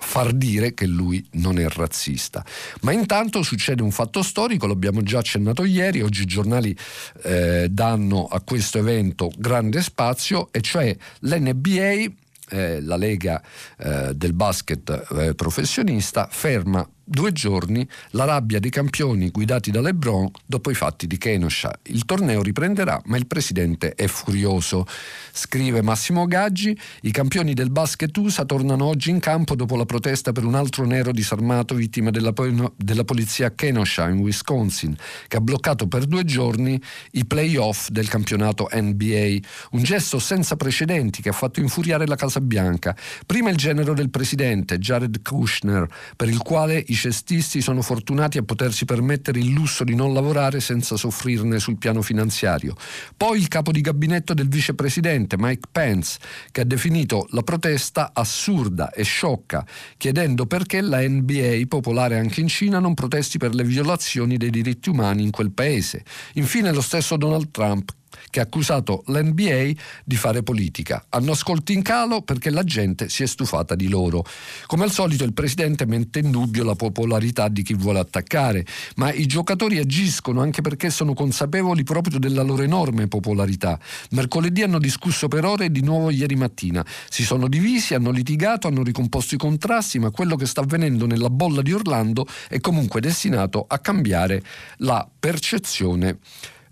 [0.02, 2.44] far dire che lui non è razzista.
[2.82, 6.76] Ma intanto succede un fatto storico, l'abbiamo già accennato ieri, oggi i giornali
[7.22, 12.10] eh, danno a questo evento grande spazio, e cioè l'NBA
[12.52, 13.42] eh, la Lega
[13.78, 20.30] eh, del basket eh, professionista ferma due giorni la rabbia dei campioni guidati da LeBron
[20.46, 21.70] dopo i fatti di Kenosha.
[21.84, 24.86] Il torneo riprenderà, ma il presidente è furioso.
[25.30, 30.32] Scrive Massimo Gaggi, i campioni del basket USA tornano oggi in campo dopo la protesta
[30.32, 32.32] per un altro nero disarmato vittima della,
[32.76, 34.96] della polizia a Kenosha in Wisconsin,
[35.28, 36.80] che ha bloccato per due giorni
[37.12, 39.36] i playoff del campionato NBA.
[39.72, 42.96] Un gesto senza precedenti che ha fatto infuriare la Casa Bianca.
[43.26, 48.44] Prima il genero del presidente, Jared Kushner, per il quale i cestisti sono fortunati a
[48.44, 52.76] potersi permettere il lusso di non lavorare senza soffrirne sul piano finanziario.
[53.16, 56.20] Poi il capo di gabinetto del vicepresidente Mike Pence,
[56.52, 62.46] che ha definito la protesta assurda e sciocca, chiedendo perché la NBA, popolare anche in
[62.46, 66.04] Cina, non protesti per le violazioni dei diritti umani in quel paese.
[66.34, 67.90] Infine lo stesso Donald Trump,
[68.32, 69.72] che ha accusato l'NBA
[70.06, 71.04] di fare politica.
[71.10, 74.24] Hanno ascolti in calo perché la gente si è stufata di loro.
[74.64, 78.64] Come al solito il presidente mette in dubbio la popolarità di chi vuole attaccare,
[78.96, 83.78] ma i giocatori agiscono anche perché sono consapevoli proprio della loro enorme popolarità.
[84.12, 86.82] Mercoledì hanno discusso per ore di nuovo ieri mattina.
[87.10, 91.28] Si sono divisi, hanno litigato, hanno ricomposto i contrasti, ma quello che sta avvenendo nella
[91.28, 94.42] bolla di Orlando è comunque destinato a cambiare
[94.78, 96.18] la percezione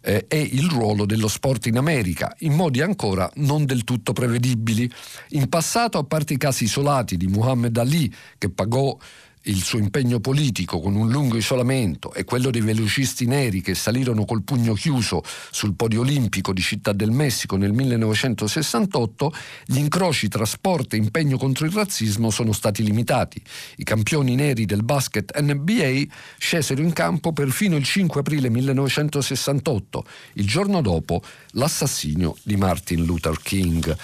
[0.00, 4.90] eh, è il ruolo dello sport in America, in modi ancora non del tutto prevedibili.
[5.30, 8.96] In passato, a parte i casi isolati di Muhammad Ali, che pagò
[9.44, 14.24] il suo impegno politico con un lungo isolamento e quello dei velocisti neri che salirono
[14.24, 19.32] col pugno chiuso sul podio olimpico di Città del Messico nel 1968,
[19.64, 23.40] gli incroci tra sport e impegno contro il razzismo sono stati limitati.
[23.76, 26.02] I campioni neri del basket NBA
[26.36, 31.22] scesero in campo perfino il 5 aprile 1968, il giorno dopo
[31.52, 33.96] l'assassinio di Martin Luther King.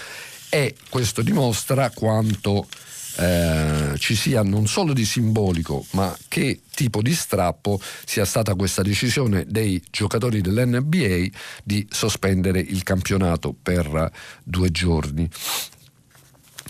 [0.49, 2.67] E questo dimostra quanto
[3.17, 8.83] eh, ci sia non solo di simbolico, ma che tipo di strappo sia stata questa
[8.83, 11.25] decisione dei giocatori dell'NBA
[11.63, 14.11] di sospendere il campionato per
[14.43, 15.27] due giorni.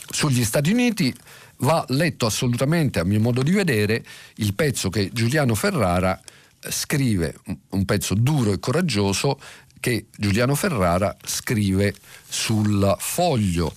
[0.10, 1.14] Sugli Stati Uniti
[1.58, 4.04] va letto assolutamente, a mio modo di vedere,
[4.36, 6.20] il pezzo che Giuliano Ferrara
[6.70, 7.36] scrive,
[7.70, 9.40] un pezzo duro e coraggioso
[9.80, 11.94] che Giuliano Ferrara scrive
[12.28, 13.76] sul foglio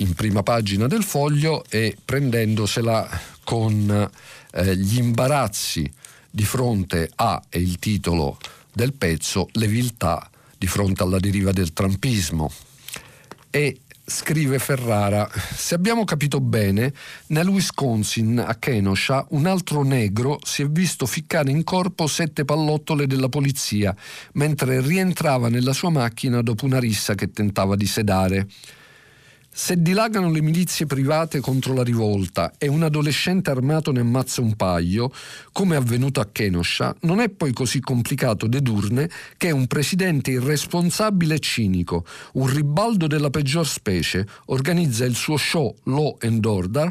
[0.00, 3.08] in prima pagina del foglio e prendendosela
[3.44, 4.10] con
[4.52, 5.90] eh, gli imbarazzi
[6.30, 8.38] di fronte a, e il titolo
[8.72, 12.50] del pezzo, le viltà di fronte alla deriva del trampismo.
[13.50, 16.92] E scrive Ferrara, se abbiamo capito bene,
[17.28, 23.06] nel Wisconsin, a Kenosha, un altro negro si è visto ficcare in corpo sette pallottole
[23.06, 23.94] della polizia
[24.32, 28.46] mentre rientrava nella sua macchina dopo una rissa che tentava di sedare.
[29.62, 34.56] Se dilagano le milizie private contro la rivolta e un adolescente armato ne ammazza un
[34.56, 35.12] paio,
[35.52, 41.34] come è avvenuto a Kenosha, non è poi così complicato dedurne che un presidente irresponsabile
[41.34, 46.90] e cinico, un ribaldo della peggior specie, organizza il suo show Law and Order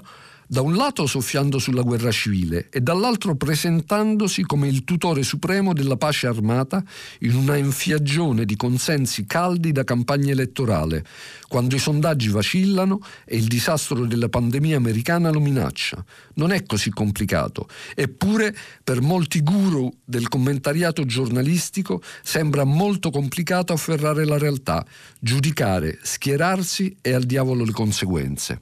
[0.52, 5.96] da un lato soffiando sulla guerra civile e dall'altro presentandosi come il tutore supremo della
[5.96, 6.84] pace armata
[7.20, 11.06] in una infiaggione di consensi caldi da campagna elettorale,
[11.48, 16.04] quando i sondaggi vacillano e il disastro della pandemia americana lo minaccia.
[16.34, 24.26] Non è così complicato, eppure per molti guru del commentariato giornalistico sembra molto complicato afferrare
[24.26, 24.84] la realtà,
[25.20, 28.62] giudicare, schierarsi e al diavolo le conseguenze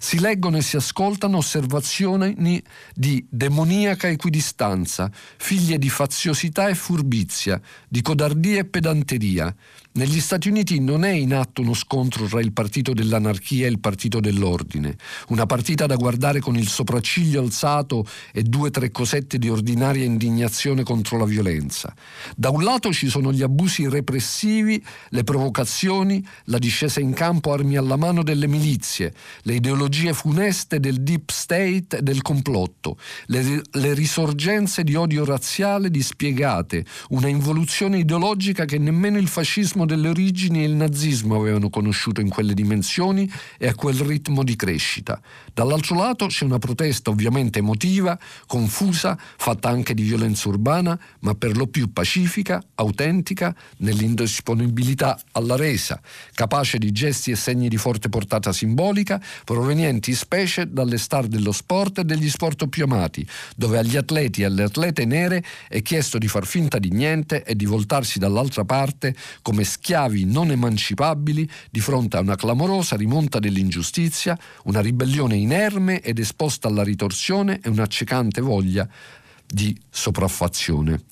[0.00, 2.62] si leggono e si ascoltano osservazioni
[2.94, 9.52] di demoniaca equidistanza, figlie di faziosità e furbizia, di codardia e pedanteria,
[9.98, 13.80] negli Stati Uniti non è in atto uno scontro tra il partito dell'anarchia e il
[13.80, 14.96] partito dell'ordine,
[15.30, 20.04] una partita da guardare con il sopracciglio alzato e due o tre cosette di ordinaria
[20.04, 21.92] indignazione contro la violenza.
[22.36, 27.76] Da un lato ci sono gli abusi repressivi, le provocazioni, la discesa in campo armi
[27.76, 33.94] alla mano delle milizie, le ideologie funeste del deep state e del complotto, le, le
[33.94, 40.66] risorgenze di odio razziale dispiegate, una involuzione ideologica che nemmeno il fascismo delle origini e
[40.66, 45.20] il nazismo avevano conosciuto in quelle dimensioni e a quel ritmo di crescita.
[45.52, 51.56] Dall'altro lato c'è una protesta ovviamente emotiva, confusa, fatta anche di violenza urbana, ma per
[51.56, 56.00] lo più pacifica, autentica, nell'indisponibilità alla resa,
[56.34, 61.98] capace di gesti e segni di forte portata simbolica, provenienti specie dalle star dello sport
[61.98, 66.28] e degli sport più amati, dove agli atleti e alle atlete nere è chiesto di
[66.28, 72.16] far finta di niente e di voltarsi dall'altra parte come schiavi non emancipabili di fronte
[72.16, 78.86] a una clamorosa rimonta dell'ingiustizia, una ribellione inerme ed esposta alla ritorsione e un'accecante voglia
[79.46, 81.02] di sopraffazione.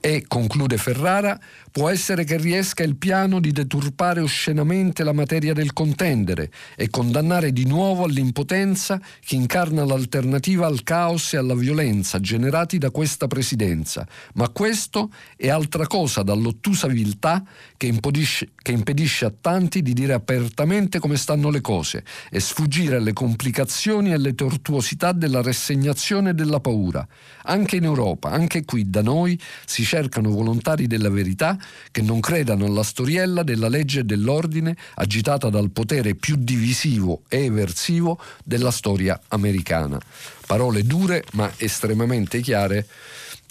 [0.00, 1.38] E, conclude Ferrara,
[1.72, 7.50] Può essere che riesca il piano di deturpare oscenamente la materia del contendere e condannare
[7.50, 14.06] di nuovo all'impotenza chi incarna l'alternativa al caos e alla violenza generati da questa presidenza.
[14.34, 17.42] Ma questo è altra cosa dall'ottusa viltà
[17.78, 22.96] che impedisce, che impedisce a tanti di dire apertamente come stanno le cose e sfuggire
[22.96, 27.08] alle complicazioni e alle tortuosità della rassegnazione e della paura.
[27.44, 32.66] Anche in Europa, anche qui da noi, si cercano volontari della verità che non credano
[32.66, 39.20] alla storiella della legge e dell'ordine agitata dal potere più divisivo e eversivo della storia
[39.28, 40.00] americana.
[40.46, 42.86] Parole dure ma estremamente chiare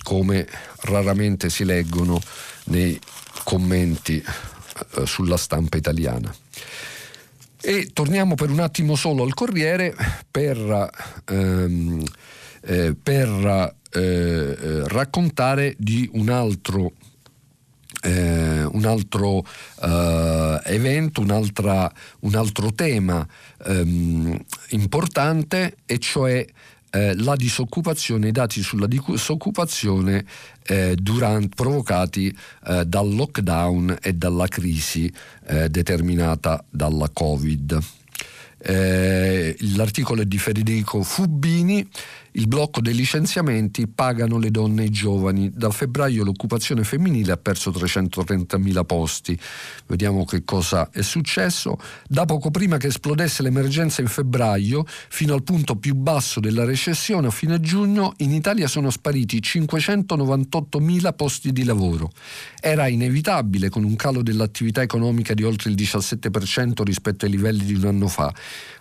[0.04, 0.48] come
[0.82, 2.20] raramente si leggono
[2.66, 3.00] nei
[3.44, 4.24] commenti
[4.96, 6.34] eh, sulla stampa italiana.
[7.64, 9.96] E torniamo per un attimo solo al Corriere
[10.30, 10.90] per,
[11.26, 12.04] ehm,
[12.62, 16.94] eh, per eh, eh raccontare di un altro
[18.02, 19.44] eh, un altro
[19.82, 23.28] eh, evento, un altro tema
[23.66, 24.38] ehm,
[24.70, 26.46] importante e cioè
[26.94, 30.26] eh, la disoccupazione, i dati sulla disoccupazione
[30.64, 32.36] eh, durante, provocati
[32.68, 35.12] eh, dal lockdown e dalla crisi
[35.48, 37.80] eh, determinata dalla Covid.
[38.64, 41.88] L'articolo è di Federico Fubbini
[42.34, 45.52] il blocco dei licenziamenti pagano le donne e i giovani.
[45.54, 49.38] Da febbraio l'occupazione femminile ha perso 330.000 posti.
[49.88, 51.78] Vediamo che cosa è successo.
[52.08, 57.28] Da poco prima che esplodesse l'emergenza in febbraio, fino al punto più basso della recessione
[57.28, 62.12] a fine giugno, in Italia sono spariti 598.000 posti di lavoro.
[62.62, 67.74] Era inevitabile con un calo dell'attività economica di oltre il 17% rispetto ai livelli di
[67.74, 68.34] un anno fa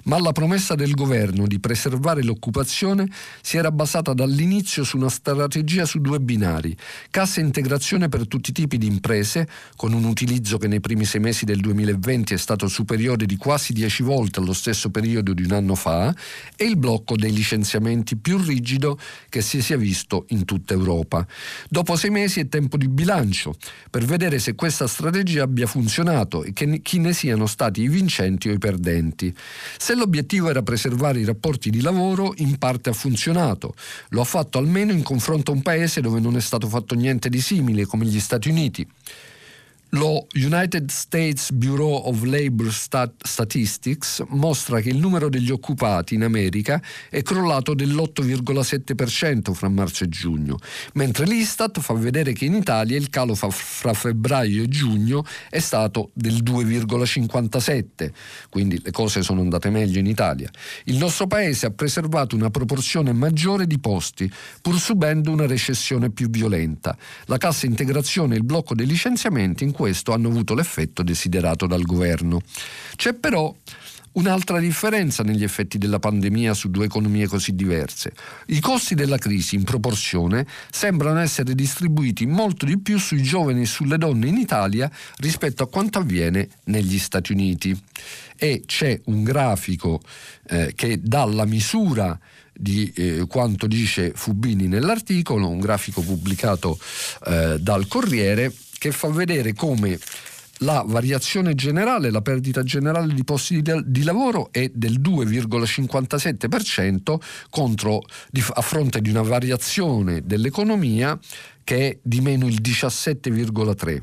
[0.05, 3.09] ma la promessa del governo di preservare l'occupazione
[3.43, 6.77] si era basata dall'inizio su una strategia su due binari,
[7.11, 11.21] cassa integrazione per tutti i tipi di imprese, con un utilizzo che nei primi sei
[11.21, 15.53] mesi del 2020 è stato superiore di quasi dieci volte allo stesso periodo di un
[15.53, 16.15] anno fa,
[16.57, 18.99] e il blocco dei licenziamenti più rigido
[19.29, 21.27] che si sia visto in tutta Europa.
[21.69, 23.55] Dopo sei mesi è tempo di bilancio,
[23.91, 28.49] per vedere se questa strategia abbia funzionato e che chi ne siano stati i vincenti
[28.49, 29.35] o i perdenti.
[29.79, 33.30] Se l'obiettivo era preservare i rapporti di lavoro, in parte ha funzionato.
[34.11, 37.29] Lo ha fatto almeno in confronto a un paese dove non è stato fatto niente
[37.29, 38.87] di simile, come gli Stati Uniti.
[39.95, 46.23] Lo United States Bureau of Labor Stat- Statistics mostra che il numero degli occupati in
[46.23, 50.59] America è crollato dell'8,7% fra marzo e giugno,
[50.93, 55.59] mentre l'Istat fa vedere che in Italia il calo fa- fra febbraio e giugno è
[55.59, 58.13] stato del 2,57%,
[58.49, 60.49] quindi le cose sono andate meglio in Italia.
[60.85, 64.31] Il nostro paese ha preservato una proporzione maggiore di posti,
[64.63, 66.97] pur subendo una recessione più violenta.
[67.25, 71.85] La cassa integrazione e il blocco dei licenziamenti in questo hanno avuto l'effetto desiderato dal
[71.85, 72.43] governo.
[72.97, 73.55] C'è però
[74.13, 78.13] Un'altra differenza negli effetti della pandemia su due economie così diverse.
[78.47, 83.67] I costi della crisi in proporzione sembrano essere distribuiti molto di più sui giovani e
[83.67, 87.81] sulle donne in Italia rispetto a quanto avviene negli Stati Uniti.
[88.37, 90.01] E c'è un grafico
[90.49, 92.19] eh, che dà la misura
[92.53, 96.77] di eh, quanto dice Fubini nell'articolo, un grafico pubblicato
[97.27, 99.99] eh, dal Corriere che fa vedere come
[100.61, 107.17] la variazione generale, la perdita generale di posti di, di lavoro è del 2,57%
[107.51, 108.01] contro,
[108.31, 111.19] di, a fronte di una variazione dell'economia
[111.63, 114.01] che è di meno il 17,3%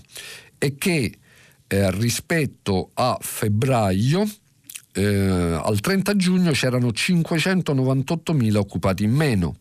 [0.60, 1.18] e che
[1.66, 4.30] eh, rispetto a febbraio
[4.94, 9.56] eh, al 30 giugno c'erano 598.000 occupati in meno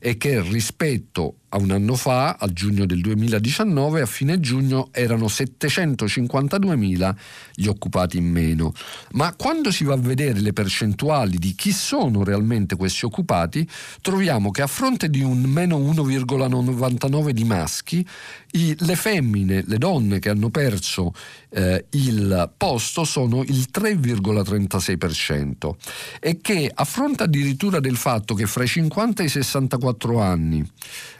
[0.00, 5.26] e che rispetto a un anno fa, a giugno del 2019, a fine giugno erano
[5.26, 7.14] 752.000
[7.54, 8.72] gli occupati in meno.
[9.12, 13.68] Ma quando si va a vedere le percentuali di chi sono realmente questi occupati,
[14.00, 18.06] troviamo che a fronte di un meno 1,99 di maschi,
[18.52, 21.12] i, le femmine, le donne che hanno perso
[21.50, 25.74] eh, il posto sono il 3,36%
[26.20, 30.68] e che a fronte addirittura del fatto che fra i 50 e i 64 anni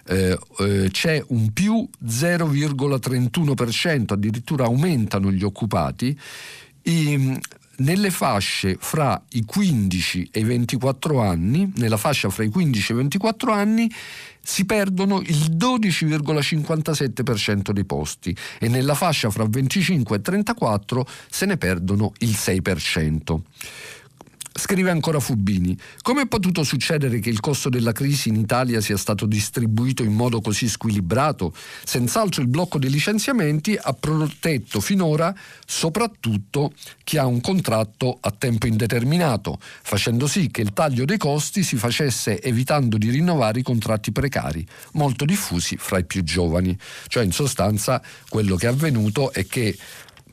[0.06, 6.18] eh, eh, c'è un più 0,31%, addirittura aumentano gli occupati,
[6.82, 7.40] i,
[7.76, 12.94] nelle fasce fra i 15 e i 24 anni, nella fascia fra i 15 e
[12.94, 13.88] i 24 anni,
[14.42, 21.56] si perdono il 12,57% dei posti e nella fascia fra 25 e 34 se ne
[21.56, 23.38] perdono il 6%.
[24.60, 28.98] Scrive ancora Fubini, come è potuto succedere che il costo della crisi in Italia sia
[28.98, 31.54] stato distribuito in modo così squilibrato?
[31.82, 35.34] Senz'altro il blocco dei licenziamenti ha protetto finora
[35.64, 41.62] soprattutto chi ha un contratto a tempo indeterminato, facendo sì che il taglio dei costi
[41.62, 46.78] si facesse evitando di rinnovare i contratti precari, molto diffusi fra i più giovani.
[47.06, 49.74] Cioè in sostanza quello che è avvenuto è che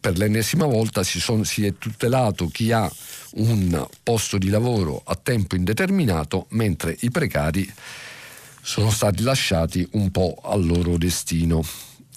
[0.01, 2.91] per l'ennesima volta si, son, si è tutelato chi ha
[3.35, 7.71] un posto di lavoro a tempo indeterminato, mentre i precari
[8.61, 11.63] sono stati lasciati un po' al loro destino.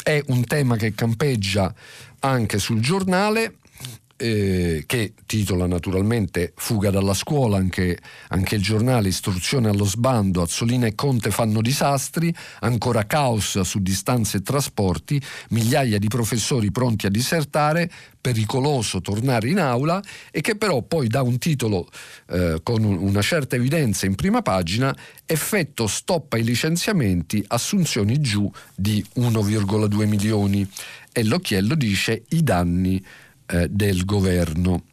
[0.03, 1.73] È un tema che campeggia
[2.21, 3.57] anche sul giornale
[4.21, 7.99] eh, che titola naturalmente Fuga dalla scuola, anche,
[8.29, 14.39] anche, il giornale Istruzione allo sbando, Azzolina e Conte fanno disastri, ancora caos su distanze
[14.39, 17.91] e trasporti, migliaia di professori pronti a disertare,
[18.21, 21.89] pericoloso tornare in aula e che però poi dà un titolo
[22.29, 24.95] eh, con una certa evidenza in prima pagina,
[25.25, 30.69] effetto stop ai licenziamenti, assunzioni giù di 1,2 milioni.
[31.13, 33.03] E l'occhiello dice i danni
[33.51, 34.85] eh, del governo.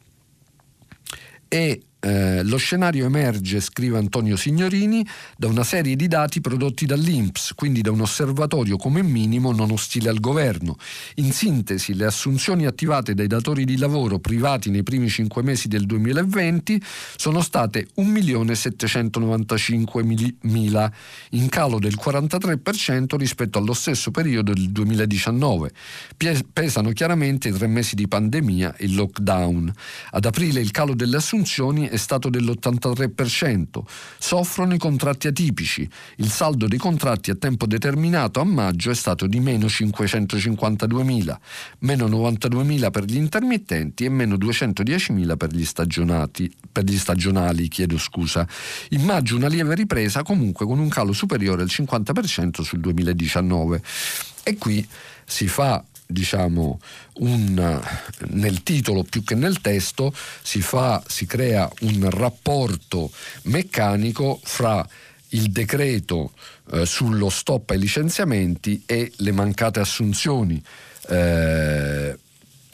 [1.48, 5.04] E eh, lo scenario emerge, scrive Antonio Signorini,
[5.36, 10.08] da una serie di dati prodotti dall'INPS, quindi da un osservatorio come minimo non ostile
[10.08, 10.76] al governo.
[11.16, 15.86] In sintesi, le assunzioni attivate dai datori di lavoro privati nei primi cinque mesi del
[15.86, 16.80] 2020
[17.16, 20.90] sono state 1.795.000,
[21.30, 25.72] in calo del 43% rispetto allo stesso periodo del 2019.
[26.52, 29.72] Pesano chiaramente i tre mesi di pandemia e il lockdown.
[30.12, 33.82] Ad aprile il calo delle assunzioni è stato dell'83%.
[34.18, 35.88] Soffrono i contratti atipici.
[36.16, 41.36] Il saldo dei contratti a tempo determinato a maggio è stato di meno 552.000,
[41.80, 45.66] meno 92.000 per gli intermittenti e meno 210.000 per gli,
[46.70, 47.68] per gli stagionali.
[47.68, 48.46] Chiedo scusa.
[48.90, 53.82] In maggio una lieve ripresa comunque con un calo superiore al 50% sul 2019.
[54.42, 54.86] E qui
[55.24, 56.80] si fa diciamo,
[57.18, 57.80] un,
[58.30, 63.10] nel titolo più che nel testo si, fa, si crea un rapporto
[63.42, 64.86] meccanico fra
[65.30, 66.32] il decreto
[66.72, 70.62] eh, sullo stop ai licenziamenti e le mancate assunzioni
[71.08, 72.18] eh,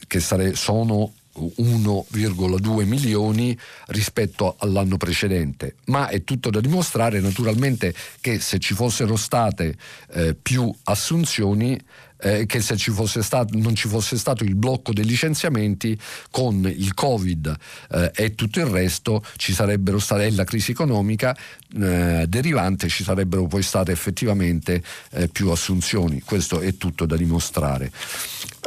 [0.06, 8.38] che sare- sono 1,2 milioni rispetto all'anno precedente, ma è tutto da dimostrare naturalmente che
[8.38, 9.76] se ci fossero state
[10.12, 11.80] eh, più assunzioni
[12.18, 12.92] eh, che se ci
[13.22, 15.98] stato, non ci fosse stato il blocco dei licenziamenti
[16.30, 17.56] con il Covid
[17.90, 21.36] eh, e tutto il resto ci sarebbero state la crisi economica
[21.80, 26.22] eh, derivante ci sarebbero poi state effettivamente eh, più assunzioni.
[26.22, 27.90] Questo è tutto da dimostrare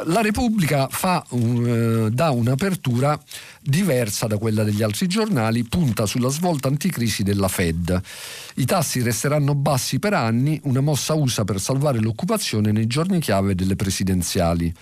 [0.05, 0.87] la Repubblica
[1.29, 3.19] un, eh, dà un'apertura
[3.61, 7.99] diversa da quella degli altri giornali, punta sulla svolta anticrisi della Fed.
[8.55, 13.55] I tassi resteranno bassi per anni, una mossa USA per salvare l'occupazione nei giorni chiave
[13.55, 14.73] delle presidenziali.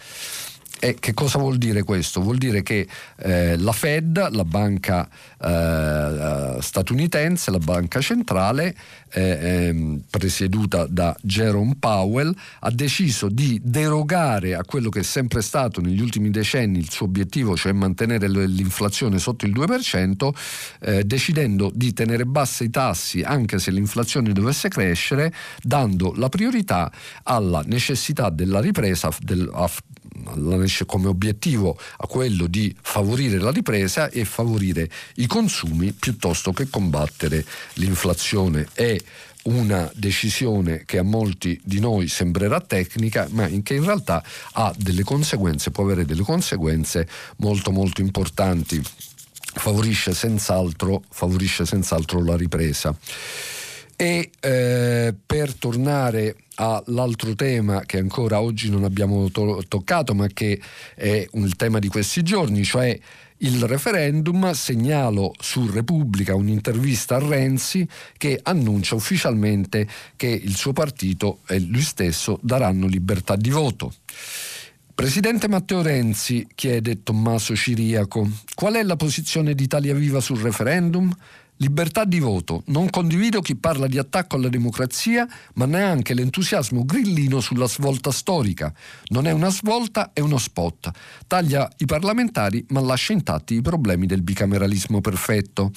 [0.78, 2.22] E che cosa vuol dire questo?
[2.22, 5.08] Vuol dire che eh, la Fed, la banca
[5.42, 8.76] eh, statunitense, la banca centrale,
[9.12, 15.42] eh, ehm, presieduta da Jerome Powell, ha deciso di derogare a quello che è sempre
[15.42, 20.30] stato negli ultimi decenni il suo obiettivo, cioè mantenere l'inflazione sotto il 2%,
[20.82, 26.92] eh, decidendo di tenere bassi i tassi anche se l'inflazione dovesse crescere, dando la priorità
[27.24, 29.50] alla necessità della ripresa del,
[30.86, 37.46] come obiettivo a quello di favorire la ripresa e favorire i consumi piuttosto che combattere
[37.74, 38.68] l'inflazione.
[38.74, 38.98] È
[39.46, 45.04] una decisione che a molti di noi sembrerà tecnica, ma che in realtà ha delle
[45.04, 47.08] conseguenze, può avere delle conseguenze
[47.38, 48.82] molto molto importanti.
[49.58, 52.96] Favorisce senz'altro, favorisce senz'altro la ripresa.
[53.96, 60.60] E eh, per tornare all'altro tema che ancora oggi non abbiamo to- toccato, ma che
[60.96, 62.98] è un tema di questi giorni, cioè
[63.40, 67.88] il referendum, segnalo su Repubblica un'intervista a Renzi
[68.18, 73.94] che annuncia ufficialmente che il suo partito e lui stesso daranno libertà di voto.
[74.96, 81.14] Presidente Matteo Renzi, chiede Tommaso Ciriaco, qual è la posizione di Italia Viva sul referendum?
[81.58, 82.64] Libertà di voto.
[82.68, 88.74] Non condivido chi parla di attacco alla democrazia, ma neanche l'entusiasmo grillino sulla svolta storica.
[89.08, 90.92] Non è una svolta, è uno spot.
[91.28, 95.72] Taglia i parlamentari, ma lascia intatti i problemi del bicameralismo perfetto.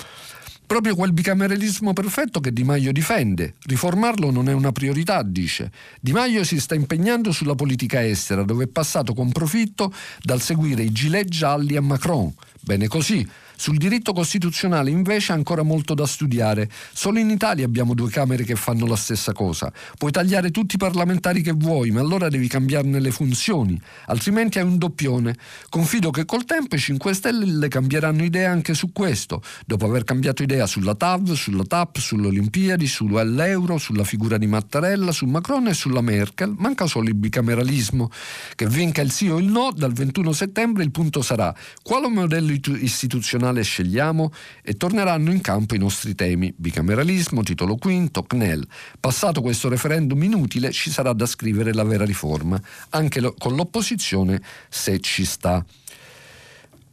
[0.66, 3.54] Proprio quel bicameralismo perfetto che Di Maio difende.
[3.64, 5.70] Riformarlo non è una priorità, dice.
[5.98, 10.82] Di Maio si sta impegnando sulla politica estera, dove è passato con profitto dal seguire
[10.82, 12.34] i gilet gialli a Macron.
[12.60, 13.26] Bene così.
[13.60, 16.70] Sul diritto costituzionale invece ancora molto da studiare.
[16.92, 19.72] Solo in Italia abbiamo due Camere che fanno la stessa cosa.
[19.98, 24.64] Puoi tagliare tutti i parlamentari che vuoi, ma allora devi cambiarne le funzioni, altrimenti hai
[24.64, 25.36] un doppione.
[25.70, 30.04] Confido che col tempo i 5 Stelle le cambieranno idea anche su questo, dopo aver
[30.04, 35.66] cambiato idea sulla TAV, sulla TAP, sulle Olimpiadi, sull'euro, sulla figura di Mattarella, su Macron
[35.66, 36.54] e sulla Merkel.
[36.56, 38.08] Manca solo il bicameralismo.
[38.54, 41.52] Che vinca il sì o il no, dal 21 settembre il punto sarà
[41.82, 44.30] quale modello istituzionale nazionale scegliamo
[44.62, 48.66] e torneranno in campo i nostri temi, bicameralismo, titolo quinto, CNEL.
[49.00, 54.40] Passato questo referendum inutile ci sarà da scrivere la vera riforma, anche lo, con l'opposizione
[54.68, 55.64] se ci sta.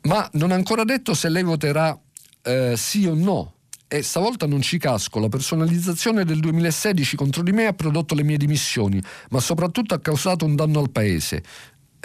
[0.03, 1.97] Ma non ha ancora detto se lei voterà
[2.43, 3.51] eh, sì o no.
[3.87, 8.23] E stavolta non ci casco, la personalizzazione del 2016 contro di me ha prodotto le
[8.23, 11.43] mie dimissioni, ma soprattutto ha causato un danno al Paese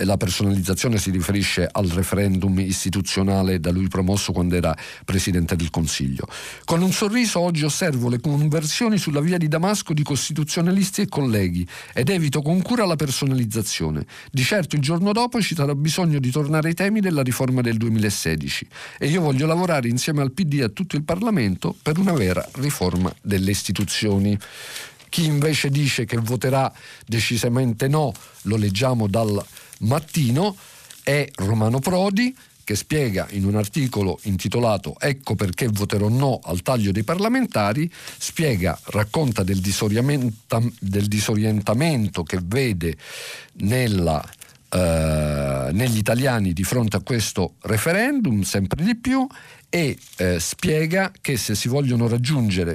[0.05, 6.26] la personalizzazione si riferisce al referendum istituzionale da lui promosso quando era Presidente del Consiglio.
[6.64, 11.66] Con un sorriso oggi osservo le conversioni sulla via di Damasco di costituzionalisti e colleghi
[11.92, 14.07] ed evito con cura la personalizzazione.
[14.30, 17.76] Di certo il giorno dopo ci sarà bisogno di tornare ai temi della riforma del
[17.76, 18.66] 2016
[18.98, 22.46] e io voglio lavorare insieme al PD e a tutto il Parlamento per una vera
[22.55, 24.38] riforma delle istituzioni.
[25.09, 26.72] Chi invece dice che voterà
[27.05, 29.44] decisamente no, lo leggiamo dal
[29.81, 30.57] mattino
[31.03, 32.35] è Romano Prodi
[32.70, 38.78] che spiega in un articolo intitolato Ecco perché voterò no al taglio dei parlamentari, spiega,
[38.85, 42.97] racconta del, del disorientamento che vede
[43.55, 44.24] nella,
[44.68, 49.26] eh, negli italiani di fronte a questo referendum, sempre di più,
[49.70, 51.68] e eh, spiega che se si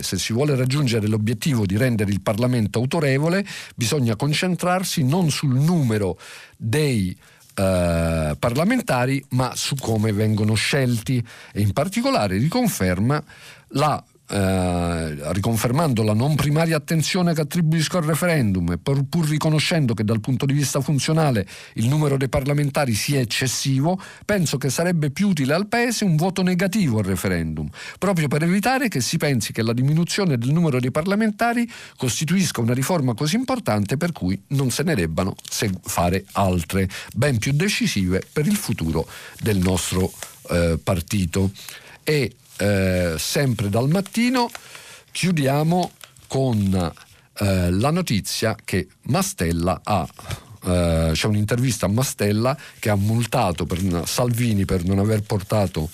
[0.01, 6.17] se si vuole raggiungere l'obiettivo di rendere il Parlamento autorevole, bisogna concentrarsi non sul numero
[6.55, 7.15] dei
[7.55, 11.23] eh, parlamentari, ma su come vengono scelti.
[11.51, 13.21] E in particolare riconferma
[13.69, 19.93] la eh, riconfermando la non primaria attenzione che attribuisco al referendum e pur, pur, riconoscendo
[19.93, 25.11] che dal punto di vista funzionale il numero dei parlamentari sia eccessivo, penso che sarebbe
[25.11, 27.69] più utile al Paese un voto negativo al referendum,
[27.99, 32.73] proprio per evitare che si pensi che la diminuzione del numero dei parlamentari costituisca una
[32.73, 35.35] riforma così importante per cui non se ne debbano
[35.83, 39.07] fare altre, ben più decisive per il futuro
[39.39, 40.11] del nostro
[40.49, 41.51] eh, partito.
[42.03, 44.49] E eh, sempre dal mattino,
[45.11, 45.91] chiudiamo
[46.27, 46.93] con
[47.37, 50.07] eh, la notizia che Mastella ha
[50.65, 55.89] eh, c'è un'intervista a Mastella che ha multato per, Salvini per non aver portato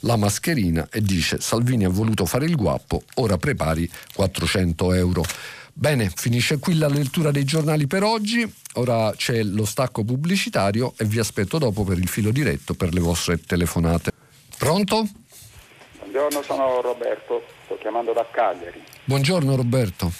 [0.00, 5.24] la mascherina e dice Salvini ha voluto fare il guappo, ora prepari 400 euro.
[5.72, 11.04] Bene, finisce qui la lettura dei giornali per oggi, ora c'è lo stacco pubblicitario e
[11.04, 14.10] vi aspetto dopo per il filo diretto per le vostre telefonate.
[14.56, 15.08] Pronto?
[16.08, 18.82] Buongiorno, sono Roberto, sto chiamando da Cagliari.
[19.04, 20.10] Buongiorno Roberto.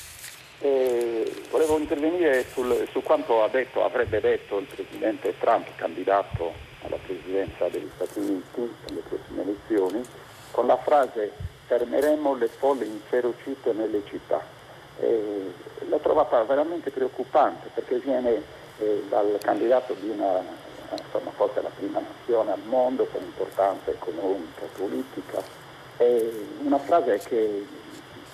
[0.58, 7.68] Eh, volevo intervenire sul, su quanto detto, avrebbe detto il Presidente Trump, candidato alla Presidenza
[7.68, 10.02] degli Stati Uniti nelle prossime elezioni,
[10.50, 11.32] con la frase
[11.66, 14.44] fermeremo le folle inferocite nelle città
[15.00, 15.52] eh,
[15.88, 18.42] l'ho trovata veramente preoccupante perché viene
[18.78, 20.42] eh, dal candidato di una,
[20.90, 25.42] insomma, forse la prima nazione al mondo con importanza economica, politica,
[25.98, 26.22] è
[26.62, 27.66] una frase che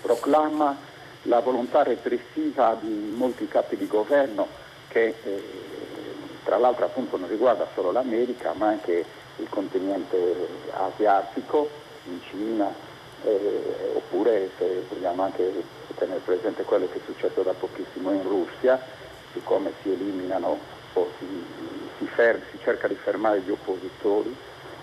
[0.01, 0.77] proclama
[1.23, 4.47] la volontà repressiva di molti capi di governo
[4.89, 5.43] che eh,
[6.45, 9.05] tra l'altro appunto non riguarda solo l'America ma anche
[9.37, 11.69] il continente asiatico,
[12.05, 12.73] in Cina,
[13.25, 15.51] eh, oppure se vogliamo anche
[15.97, 18.81] tenere presente quello che è successo da pochissimo in Russia,
[19.33, 20.59] su come si eliminano
[20.93, 21.27] o si,
[21.99, 24.37] si, fer- si cerca di fermare gli oppositori.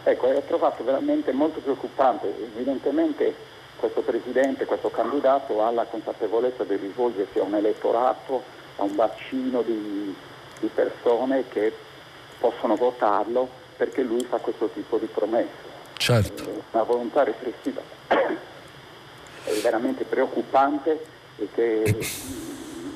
[0.04, 3.36] Ecco, è trovato veramente molto preoccupante, evidentemente
[3.76, 8.44] questo Presidente, questo candidato ha la consapevolezza di rivolgersi a un elettorato,
[8.78, 10.16] a un bacino di,
[10.60, 11.74] di persone che
[12.40, 13.48] possono votarlo
[13.78, 15.70] perché lui fa questo tipo di promesse.
[15.98, 16.64] Certo.
[16.72, 21.06] Una volontà repressiva è veramente preoccupante
[21.38, 21.98] e che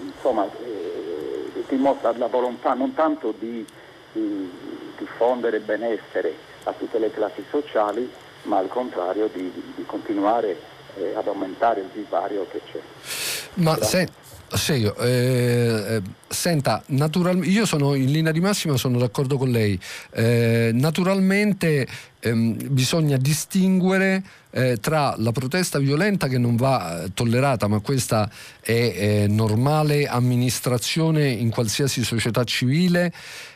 [0.02, 3.66] insomma, eh, dimostra la volontà non tanto di,
[4.12, 4.52] di
[4.98, 8.10] diffondere benessere a tutte le classi sociali,
[8.44, 10.58] ma al contrario di, di continuare
[10.98, 12.80] eh, ad aumentare il divario che c'è.
[13.56, 14.10] Ma se,
[14.54, 19.80] sì, eh, eh, senta, natural, io sono in linea di massima, sono d'accordo con lei.
[20.12, 21.88] Eh, naturalmente
[22.20, 28.30] ehm, bisogna distinguere eh, tra la protesta violenta che non va eh, tollerata, ma questa
[28.62, 33.12] è normale amministrazione in qualsiasi società civile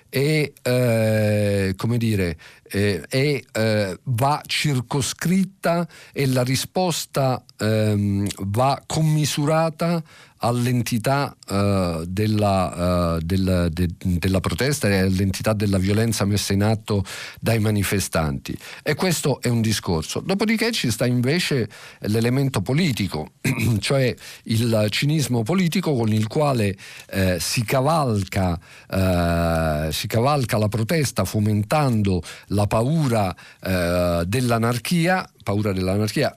[0.10, 2.36] e eh, come dire
[2.70, 10.04] eh, e, eh, va circoscritta e la risposta ehm, va commisurata
[10.40, 17.04] all'entità uh, della, uh, del, de, della, protesta e all'entità della violenza messa in atto
[17.40, 18.58] dai manifestanti.
[18.84, 20.22] E questo è un discorso.
[20.22, 21.70] Dopodiché ci sta invece
[22.02, 23.32] l'elemento politico,
[23.80, 24.14] cioè
[24.44, 26.76] il cinismo politico con il quale
[27.10, 28.58] eh, si, cavalca,
[28.90, 36.36] eh, si, cavalca, la protesta fomentando la paura eh, dell'anarchia, paura dell'anarchia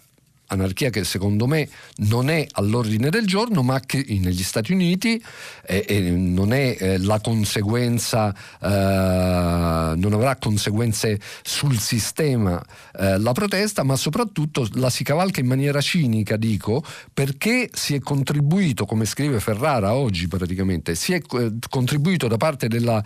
[0.52, 5.22] anarchia che secondo me non è all'ordine del giorno, ma che negli Stati Uniti
[5.66, 12.62] eh, eh, non è eh, la conseguenza, eh, non avrà conseguenze sul sistema
[12.98, 18.00] eh, la protesta, ma soprattutto la si cavalca in maniera cinica, dico, perché si è
[18.00, 21.22] contribuito, come scrive Ferrara oggi praticamente, si è
[21.68, 23.02] contribuito da parte della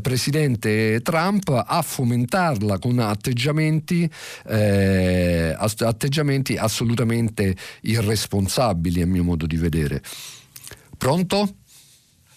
[0.00, 4.08] Presidente Trump a fomentarla con atteggiamenti,
[4.46, 10.00] atteggiamenti assolutamente assolutamente irresponsabili a mio modo di vedere.
[10.96, 11.48] Pronto?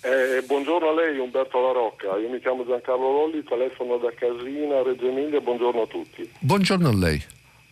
[0.01, 4.81] Eh, buongiorno a lei Umberto La Rocca, io mi chiamo Giancarlo Lolli, telefono da Casina,
[4.81, 6.29] Reggio Emilia, buongiorno a tutti.
[6.39, 7.21] Buongiorno a lei.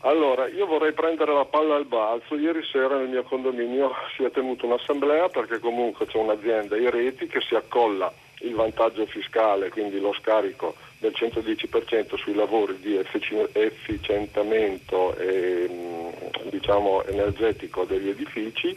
[0.01, 2.35] Allora, io vorrei prendere la palla al balzo.
[2.35, 7.25] Ieri sera nel mio condominio si è tenuta un'assemblea perché comunque c'è un'azienda, i reti,
[7.27, 15.15] che si accolla il vantaggio fiscale, quindi lo scarico del 110% sui lavori di efficientamento
[15.15, 16.09] e, mm,
[16.49, 18.75] diciamo, energetico degli edifici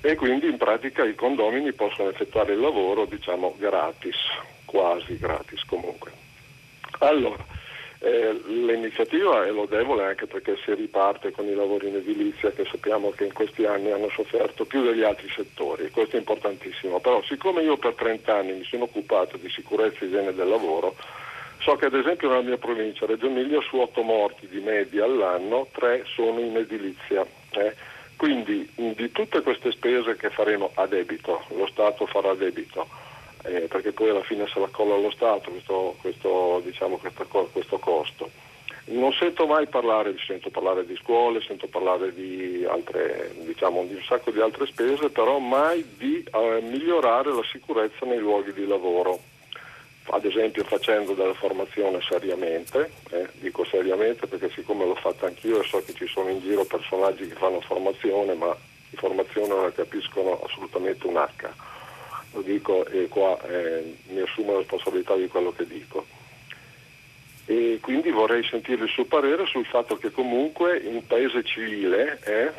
[0.00, 4.16] e quindi in pratica i condomini possono effettuare il lavoro diciamo gratis,
[4.66, 6.12] quasi gratis comunque.
[6.98, 7.42] Allora,
[8.00, 13.10] eh, l'iniziativa è lodevole anche perché si riparte con i lavori in edilizia che sappiamo
[13.10, 17.62] che in questi anni hanno sofferto più degli altri settori, questo è importantissimo, però siccome
[17.62, 20.96] io per 30 anni mi sono occupato di sicurezza e igiene del lavoro,
[21.60, 25.68] so che ad esempio nella mia provincia, Reggio Emilia, su 8 morti di media all'anno,
[25.72, 27.24] 3 sono in edilizia.
[27.50, 27.74] Eh?
[28.16, 32.86] Quindi di tutte queste spese che faremo a debito, lo Stato farà a debito,
[33.44, 37.78] eh, perché poi alla fine se la colla allo Stato questo, questo, diciamo, questo, questo
[37.78, 38.30] costo.
[38.86, 44.02] Non sento mai parlare, sento parlare di scuole, sento parlare di, altre, diciamo, di un
[44.02, 49.18] sacco di altre spese, però mai di eh, migliorare la sicurezza nei luoghi di lavoro.
[50.10, 55.66] Ad esempio facendo della formazione seriamente, eh, dico seriamente perché siccome l'ho fatta anch'io e
[55.66, 58.54] so che ci sono in giro personaggi che fanno formazione ma
[58.90, 61.73] di formazione non ne capiscono assolutamente un H
[62.34, 66.04] lo dico e qua eh, mi assumo la responsabilità di quello che dico.
[67.46, 72.50] E quindi vorrei sentire il suo parere sul fatto che comunque un paese civile eh,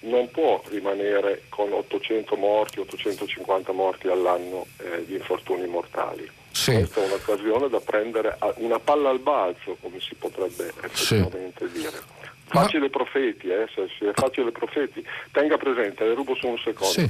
[0.00, 6.28] non può rimanere con 800 morti, 850 morti all'anno eh, di infortuni mortali.
[6.50, 6.74] Sì.
[6.74, 11.80] Questa è un'occasione da prendere una palla al balzo, come si potrebbe effettivamente sì.
[11.80, 12.00] dire.
[12.44, 15.06] Facile profeti, eh, se, se facile profeti.
[15.30, 16.92] Tenga presente, le rubo solo un secondo.
[16.92, 17.08] Sì,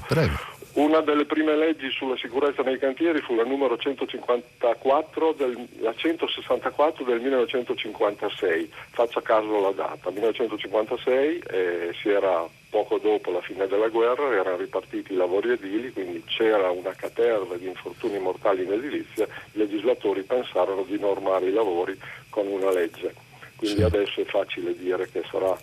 [0.75, 7.05] una delle prime leggi sulla sicurezza nei cantieri fu la numero 154 del, la 164
[7.05, 13.89] del 1956, faccia caso alla data, 1956 eh, si era poco dopo la fine della
[13.89, 19.27] guerra, erano ripartiti i lavori edili, quindi c'era una caterva di infortuni mortali in edilizia,
[19.53, 21.99] i legislatori pensarono di normare i lavori
[22.31, 23.15] con una legge.
[23.57, 23.85] Quindi sì.
[23.85, 25.55] adesso è facile dire che sarà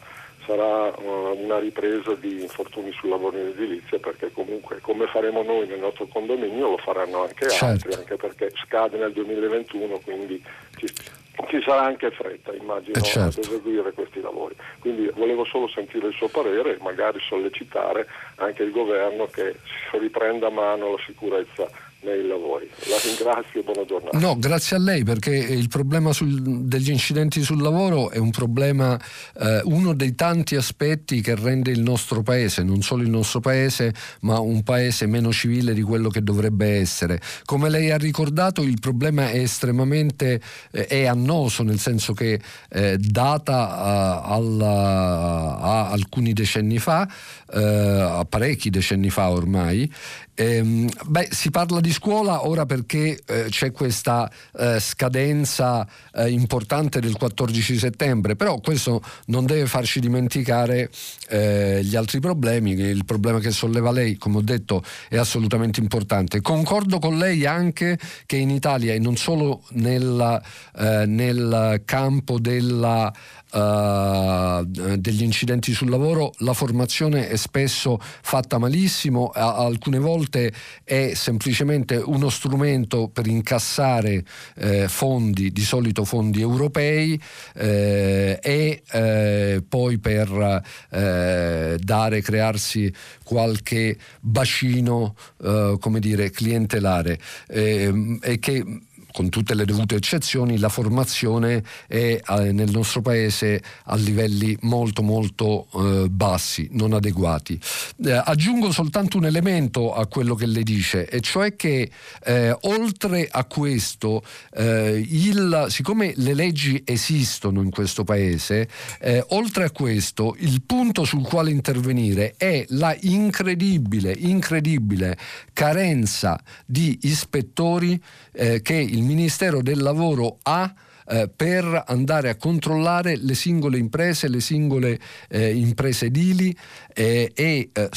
[0.50, 5.68] sarà uh, una ripresa di infortuni sul lavoro in edilizia perché comunque come faremo noi
[5.68, 7.66] nel nostro condominio lo faranno anche certo.
[7.66, 10.44] altri, anche perché scade nel 2021, quindi
[10.78, 13.42] ci, ci sarà anche fretta, immagino, eh certo.
[13.42, 14.56] ad eseguire questi lavori.
[14.80, 19.56] Quindi volevo solo sentire il suo parere e magari sollecitare anche il governo che
[19.92, 21.70] si riprenda a mano la sicurezza
[22.02, 22.70] nei lavori.
[22.88, 24.18] La ringrazio e buona giornata.
[24.18, 29.00] No, grazie a lei perché il problema sul, degli incidenti sul lavoro è un problema,
[29.38, 33.94] eh, uno dei tanti aspetti che rende il nostro paese, non solo il nostro paese,
[34.22, 37.20] ma un paese meno civile di quello che dovrebbe essere.
[37.44, 40.42] Come lei ha ricordato, il problema è estremamente
[40.72, 42.40] eh, è annoso, nel senso che
[42.70, 47.08] eh, data a, alla, a alcuni decenni fa,
[47.54, 49.92] eh, a parecchi decenni fa ormai,
[50.40, 57.02] Ehm, beh, si parla di scuola ora perché eh, c'è questa eh, scadenza eh, importante
[57.02, 60.90] del 14 settembre, però questo non deve farci dimenticare
[61.28, 66.40] eh, gli altri problemi, il problema che solleva lei, come ho detto, è assolutamente importante.
[66.40, 70.42] Concordo con lei anche che in Italia e non solo nel,
[70.78, 73.12] eh, nel campo della
[73.52, 81.14] Uh, degli incidenti sul lavoro, la formazione è spesso fatta malissimo, a, alcune volte è
[81.16, 84.24] semplicemente uno strumento per incassare
[84.56, 87.20] eh, fondi, di solito fondi europei,
[87.56, 92.94] eh, e eh, poi per eh, dare, crearsi
[93.24, 98.64] qualche bacino, eh, come dire, clientelare ehm, e che
[99.12, 105.02] con tutte le dovute eccezioni, la formazione è eh, nel nostro paese a livelli molto
[105.02, 107.60] molto eh, bassi, non adeguati.
[108.06, 111.90] Eh, aggiungo soltanto un elemento a quello che lei dice, e cioè che
[112.24, 118.68] eh, oltre a questo, eh, il, siccome le leggi esistono in questo paese,
[119.00, 125.18] eh, oltre a questo il punto sul quale intervenire è la incredibile, incredibile
[125.54, 128.02] carenza di ispettori
[128.32, 130.74] che il Ministero del Lavoro ha
[131.12, 135.00] eh, per andare a controllare le singole imprese, le singole
[135.30, 136.56] eh, imprese edili
[136.94, 137.90] eh, e eh,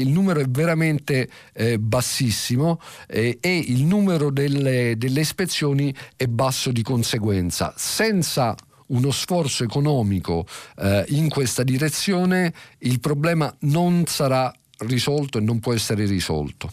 [0.00, 6.82] il numero è veramente eh, bassissimo e il numero delle, delle ispezioni è basso di
[6.82, 7.72] conseguenza.
[7.76, 10.44] Senza uno sforzo economico
[10.78, 16.72] eh, in questa direzione il problema non sarà risolto e non può essere risolto.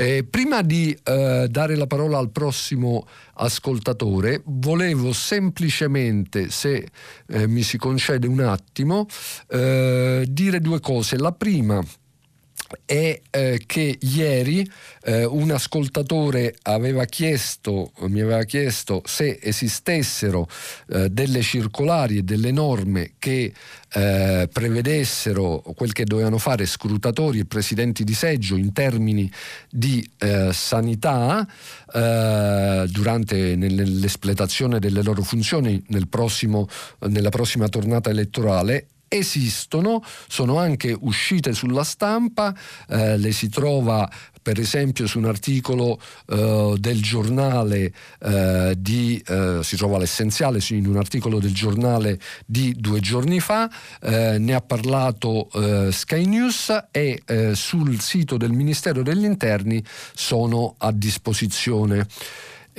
[0.00, 6.88] Eh, prima di eh, dare la parola al prossimo ascoltatore, volevo semplicemente, se
[7.26, 9.08] eh, mi si concede un attimo,
[9.48, 11.18] eh, dire due cose.
[11.18, 11.82] La prima
[12.84, 14.68] è eh, che ieri
[15.04, 20.48] eh, un ascoltatore aveva chiesto, mi aveva chiesto se esistessero
[20.88, 23.52] eh, delle circolari e delle norme che
[23.90, 29.30] eh, prevedessero quel che dovevano fare scrutatori e presidenti di seggio in termini
[29.70, 31.46] di eh, sanità
[31.92, 36.68] eh, durante nell'espletazione delle loro funzioni nel prossimo,
[37.00, 42.54] nella prossima tornata elettorale esistono, sono anche uscite sulla stampa,
[42.88, 44.08] eh, le si trova
[44.48, 50.86] per esempio su un articolo eh, del giornale eh, di, eh, si trova l'essenziale in
[50.86, 56.86] un articolo del giornale di due giorni fa, eh, ne ha parlato eh, Sky News
[56.90, 59.84] e sul sito del Ministero degli Interni
[60.14, 62.06] sono a disposizione.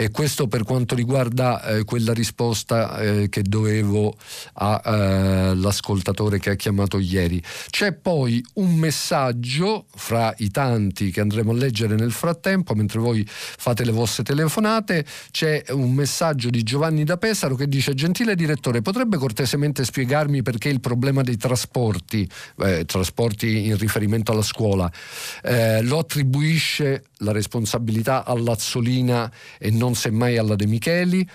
[0.02, 4.16] E questo per quanto riguarda eh, quella risposta eh, che dovevo
[4.54, 7.43] all'ascoltatore eh, che ha chiamato ieri.
[7.70, 13.26] C'è poi un messaggio fra i tanti che andremo a leggere nel frattempo, mentre voi
[13.28, 18.82] fate le vostre telefonate, c'è un messaggio di Giovanni da Pesaro che dice gentile direttore,
[18.82, 22.26] potrebbe cortesemente spiegarmi perché il problema dei trasporti,
[22.60, 24.89] eh, trasporti in riferimento alla scuola,
[25.43, 31.28] eh, lo attribuisce la responsabilità all'Azzolina e non semmai alla De Micheli.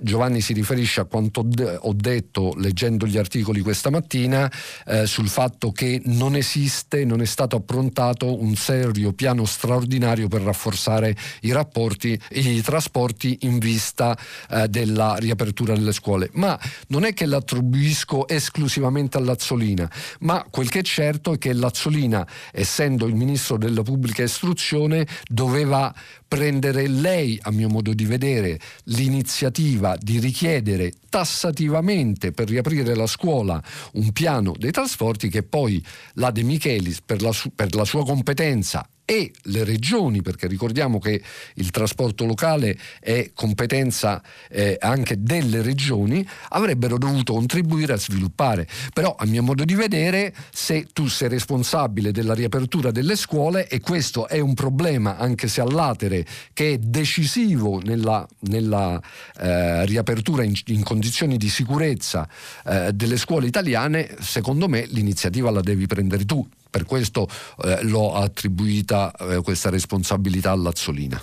[0.00, 1.46] Giovanni si riferisce a quanto
[1.80, 4.50] ho detto leggendo gli articoli questa mattina
[4.86, 10.42] eh, sul fatto che non esiste, non è stato approntato un serio piano straordinario per
[10.42, 14.16] rafforzare i rapporti, i trasporti in vista
[14.50, 16.30] eh, della riapertura delle scuole.
[16.34, 16.58] Ma
[16.88, 19.90] non è che l'attribuisco esclusivamente all'Azzolina,
[20.20, 25.92] ma quel che è certo è che l'Azzolina, essendo il ministro della pubblica istruzione, doveva
[26.26, 33.62] prendere lei, a mio modo di vedere, l'iniziativa di richiedere tassativamente per riaprire la scuola
[33.94, 35.84] un piano dei trasporti che poi
[36.14, 41.00] la De Michelis, per la, su- per la sua competenza e le regioni, perché ricordiamo
[41.00, 41.20] che
[41.54, 48.68] il trasporto locale è competenza eh, anche delle regioni, avrebbero dovuto contribuire a sviluppare.
[48.92, 53.80] Però a mio modo di vedere, se tu sei responsabile della riapertura delle scuole, e
[53.80, 59.02] questo è un problema anche se all'atere che è decisivo nella, nella
[59.40, 62.28] eh, riapertura in, in, condizioni di sicurezza
[62.64, 67.26] eh, delle scuole italiane, secondo me l'iniziativa la devi prendere tu per questo
[67.64, 71.20] eh, l'ho attribuita eh, questa responsabilità all'Azzolina.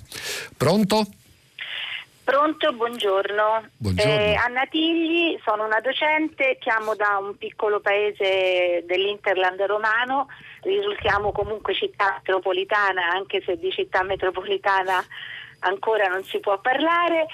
[0.56, 1.06] Pronto?
[2.28, 3.70] Pronto, buongiorno.
[3.78, 4.12] buongiorno.
[4.12, 10.28] Eh, Anna Tigli, sono una docente, chiamo da un piccolo paese dell'Interland romano,
[10.64, 15.02] risultiamo comunque città metropolitana, anche se di città metropolitana
[15.60, 17.28] ancora non si può parlare.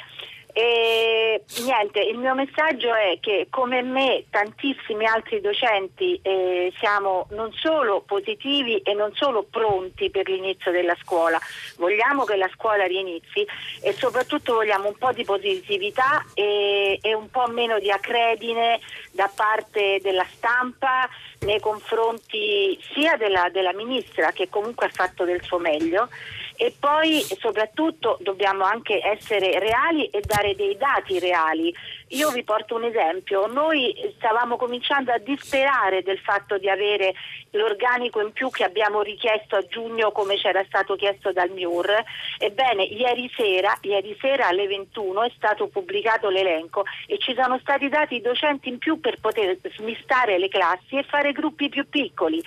[0.55, 7.51] E niente, il mio messaggio è che come me tantissimi altri docenti eh, siamo non
[7.53, 11.39] solo positivi e non solo pronti per l'inizio della scuola,
[11.77, 13.43] vogliamo che la scuola riinizi
[13.81, 18.79] e soprattutto vogliamo un po' di positività e, e un po' meno di accredine
[19.09, 21.09] da parte della stampa
[21.45, 26.09] nei confronti sia della, della ministra che comunque ha fatto del suo meglio
[26.55, 31.73] e poi soprattutto dobbiamo anche essere reali e dare dei dati reali.
[32.09, 37.13] Io vi porto un esempio, noi stavamo cominciando a disperare del fatto di avere
[37.51, 42.03] l'organico in più che abbiamo richiesto a giugno come c'era stato chiesto dal MIUR.
[42.37, 47.89] Ebbene, ieri sera, ieri sera alle 21 è stato pubblicato l'elenco e ci sono stati
[47.89, 52.41] dati i docenti in più per poter smistare le classi e fare gruppi più piccoli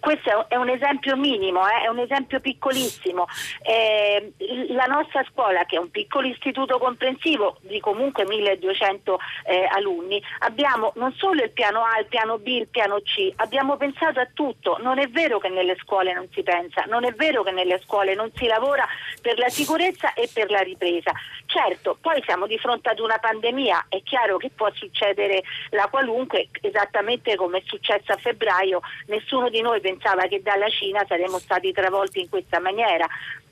[0.00, 1.84] questo è un esempio minimo, eh?
[1.84, 3.26] è un esempio piccolissimo.
[3.62, 4.32] Eh,
[4.68, 10.92] la nostra scuola, che è un piccolo istituto comprensivo di comunque 1200 eh, alunni, abbiamo
[10.96, 14.78] non solo il piano A, il piano B, il piano C, abbiamo pensato a tutto.
[14.80, 18.14] Non è vero che nelle scuole non si pensa, non è vero che nelle scuole
[18.14, 18.86] non si lavora
[19.20, 21.12] per la sicurezza e per la ripresa.
[21.46, 26.48] Certo, poi siamo di fronte ad una pandemia, è chiaro che può succedere la qualunque,
[26.60, 31.72] esattamente come è successo a febbraio, nessuno di noi pensava che dalla Cina saremmo stati
[31.72, 33.06] travolti in questa maniera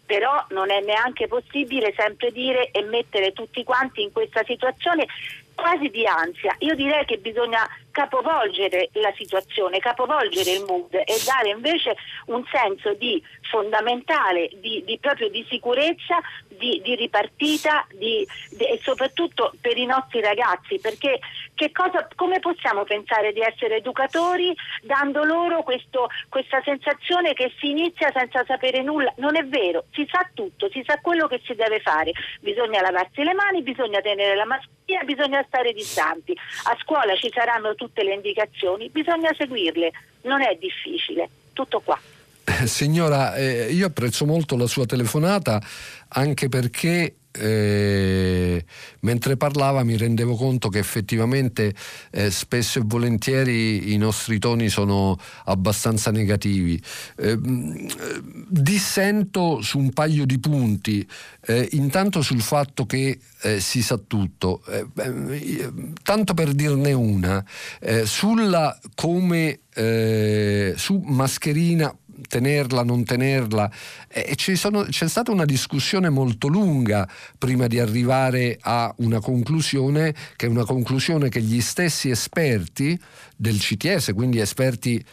[0.07, 5.07] però non è neanche possibile sempre dire e mettere tutti quanti in questa situazione
[5.57, 6.55] quasi di ansia.
[6.61, 12.93] Io direi che bisogna capovolgere la situazione, capovolgere il mood e dare invece un senso
[12.93, 13.21] di
[13.51, 16.21] fondamentale, di, di proprio di sicurezza,
[16.59, 18.27] di, di ripartita di,
[18.59, 21.21] e soprattutto per i nostri ragazzi, perché
[21.73, 28.13] cosa, come possiamo pensare di essere educatori dando loro questo, questa sensazione che si inizia
[28.15, 29.13] senza sapere nulla?
[29.17, 33.23] Non è vero, si sa tutto, si sa quello che si deve fare, bisogna lavarsi
[33.23, 38.15] le mani, bisogna tenere la mascherina, bisogna stare distanti, a scuola ci saranno tutte le
[38.15, 39.93] indicazioni, bisogna seguirle,
[40.23, 41.99] non è difficile, tutto qua.
[42.65, 45.61] Signora, eh, io apprezzo molto la sua telefonata
[46.09, 48.65] anche perché eh,
[49.01, 51.75] mentre parlava mi rendevo conto che effettivamente
[52.11, 56.81] eh, spesso e volentieri i nostri toni sono abbastanza negativi.
[57.17, 57.39] Eh,
[58.49, 61.07] dissento su un paio di punti,
[61.47, 64.87] eh, intanto sul fatto che eh, si sa tutto, eh,
[66.03, 67.45] tanto per dirne una,
[68.05, 71.95] sulla come su mascherina
[72.29, 73.71] tenerla, non tenerla.
[74.09, 77.09] E sono, c'è stata una discussione molto lunga
[77.39, 82.99] prima di arrivare a una conclusione che è una conclusione che gli stessi esperti
[83.37, 85.05] del CTS, quindi esperti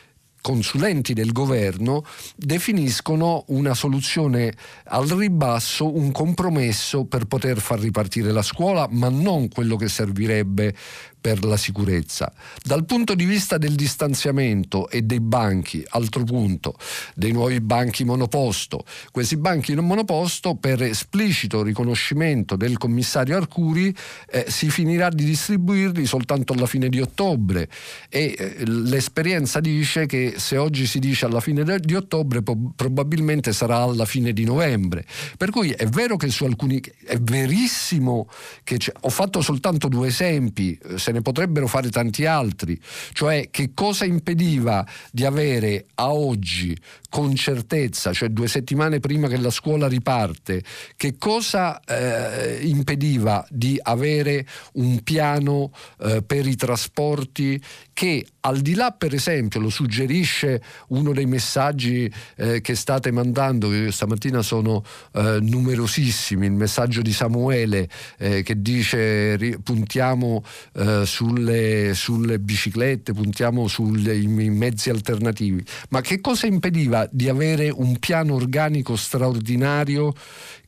[0.44, 2.04] consulenti del governo
[2.36, 4.54] definiscono una soluzione
[4.88, 10.76] al ribasso, un compromesso per poter far ripartire la scuola, ma non quello che servirebbe
[11.24, 12.34] per la sicurezza.
[12.62, 16.76] Dal punto di vista del distanziamento e dei banchi, altro punto,
[17.16, 18.84] dei nuovi banchi monoposto.
[19.10, 23.96] Questi banchi monoposto, per esplicito riconoscimento del commissario Arcuri,
[24.30, 27.70] eh, si finirà di distribuirli soltanto alla fine di ottobre
[28.10, 33.54] e eh, l'esperienza dice che se oggi si dice alla fine di ottobre po- probabilmente
[33.54, 35.06] sarà alla fine di novembre.
[35.38, 38.28] Per cui è vero che su alcuni è verissimo
[38.66, 42.80] che ho fatto soltanto due esempi, eh, se ne potrebbero fare tanti altri,
[43.14, 46.78] cioè che cosa impediva di avere a oggi
[47.10, 50.64] con certezza, cioè due settimane prima che la scuola riparte,
[50.96, 57.62] che cosa eh, impediva di avere un piano eh, per i trasporti
[57.94, 63.70] che al di là per esempio lo suggerisce uno dei messaggi eh, che state mandando,
[63.70, 64.84] che stamattina sono
[65.14, 67.88] eh, numerosissimi, il messaggio di Samuele
[68.18, 76.48] eh, che dice puntiamo eh, sulle, sulle, biciclette, puntiamo sui mezzi alternativi, ma che cosa
[76.48, 80.14] impediva di avere un piano organico straordinario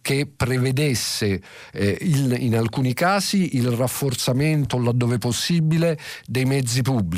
[0.06, 1.42] che prevedesse
[1.74, 5.98] eh, il, in alcuni casi il rafforzamento laddove possibile
[6.28, 7.15] dei mezzi pubblici,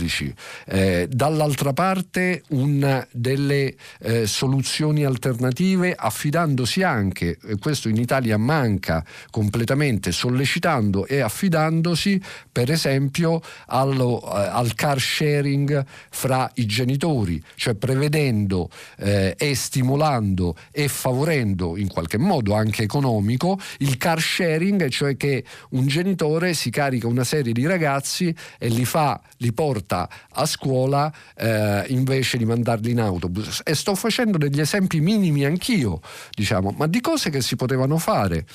[0.66, 9.04] eh, dall'altra parte una delle eh, soluzioni alternative affidandosi anche, e questo in Italia manca
[9.32, 12.22] completamente, sollecitando e affidandosi
[12.52, 20.56] per esempio allo, eh, al car sharing fra i genitori, cioè prevedendo eh, e stimolando
[20.72, 26.70] e favorendo in qualche modo anche economico, il car sharing, cioè che un genitore si
[26.70, 32.46] carica una serie di ragazzi e li fa, li porta a scuola eh, invece di
[32.46, 33.62] mandarli in autobus.
[33.64, 38.46] E sto facendo degli esempi minimi anch'io, diciamo, ma di cose che si potevano fare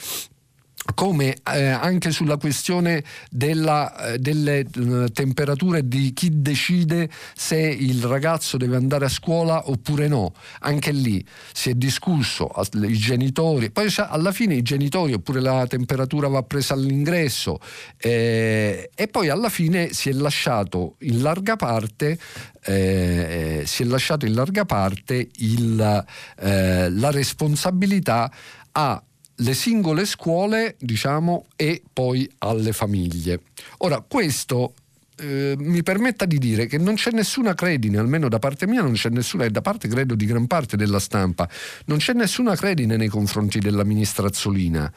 [0.95, 8.03] come eh, anche sulla questione della, eh, delle eh, temperature di chi decide se il
[8.05, 10.33] ragazzo deve andare a scuola oppure no.
[10.61, 16.29] Anche lì si è discusso, i genitori, poi alla fine i genitori oppure la temperatura
[16.29, 17.59] va presa all'ingresso
[17.99, 22.19] eh, e poi alla fine si è lasciato in larga parte
[22.65, 26.05] eh, si è lasciato in larga parte il,
[26.39, 28.31] eh, la responsabilità
[28.73, 29.03] a
[29.43, 33.41] le singole scuole, diciamo, e poi alle famiglie.
[33.79, 34.75] Ora, questo
[35.17, 38.93] eh, mi permetta di dire che non c'è nessuna credine, almeno da parte mia non
[38.93, 41.49] c'è nessuna, e da parte credo di gran parte della stampa,
[41.87, 44.93] non c'è nessuna credine nei confronti della ministra Azzolina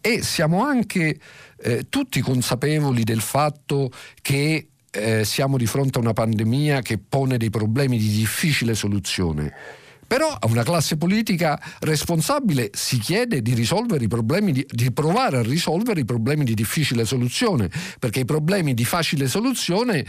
[0.00, 1.18] e siamo anche
[1.60, 3.90] eh, tutti consapevoli del fatto
[4.22, 9.86] che eh, siamo di fronte a una pandemia che pone dei problemi di difficile soluzione
[10.08, 15.36] però a una classe politica responsabile si chiede di risolvere i problemi, di, di, provare
[15.36, 20.04] a risolvere i problemi di difficile soluzione, perché i problemi di facile soluzione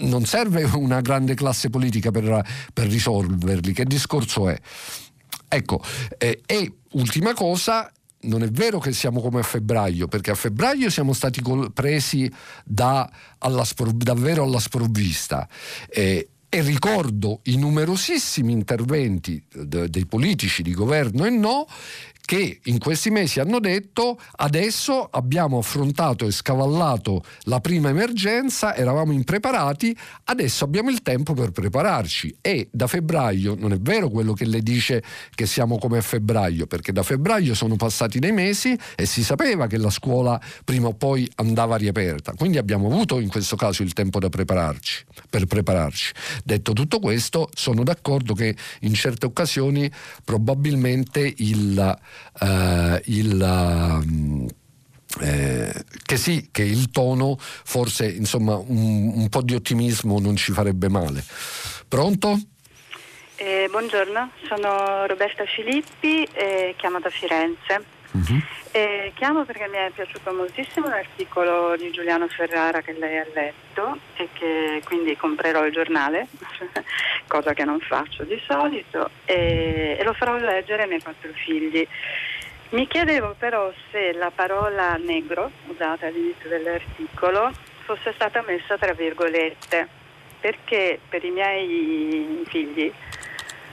[0.00, 3.72] non serve una grande classe politica per, per risolverli.
[3.72, 4.58] Che discorso è?
[5.48, 5.82] Ecco,
[6.18, 7.90] eh, e ultima cosa,
[8.20, 11.40] non è vero che siamo come a febbraio, perché a febbraio siamo stati
[11.72, 12.30] presi
[12.64, 15.48] da, alla, davvero alla sprovvista.
[15.88, 21.66] Eh, e ricordo i numerosissimi interventi dei politici di governo e no
[22.28, 29.12] che in questi mesi hanno detto adesso abbiamo affrontato e scavallato la prima emergenza, eravamo
[29.12, 34.44] impreparati, adesso abbiamo il tempo per prepararci e da febbraio non è vero quello che
[34.44, 35.02] le dice
[35.34, 39.66] che siamo come a febbraio, perché da febbraio sono passati dei mesi e si sapeva
[39.66, 43.94] che la scuola prima o poi andava riaperta, quindi abbiamo avuto in questo caso il
[43.94, 46.12] tempo da prepararci, per prepararci.
[46.44, 49.90] Detto tutto questo, sono d'accordo che in certe occasioni
[50.22, 51.96] probabilmente il
[52.40, 53.40] eh, il...
[53.40, 54.46] Um,
[55.20, 55.72] eh,
[56.04, 60.88] che sì, che il tono, forse insomma un, un, po' di ottimismo non ci farebbe
[60.88, 61.24] male.
[61.88, 62.38] Pronto?
[63.36, 67.97] Eh, buongiorno, sono Roberta Filippi e chiamo da Firenze.
[68.12, 68.40] Uh-huh.
[68.70, 73.98] Eh, chiamo perché mi è piaciuto moltissimo l'articolo di Giuliano Ferrara che lei ha letto
[74.16, 76.28] e che quindi comprerò il giornale,
[77.26, 81.86] cosa che non faccio di solito, e, e lo farò leggere ai miei quattro figli.
[82.70, 87.50] Mi chiedevo però se la parola negro, usata all'inizio dell'articolo,
[87.84, 89.88] fosse stata messa tra virgolette,
[90.40, 92.92] perché per i miei figli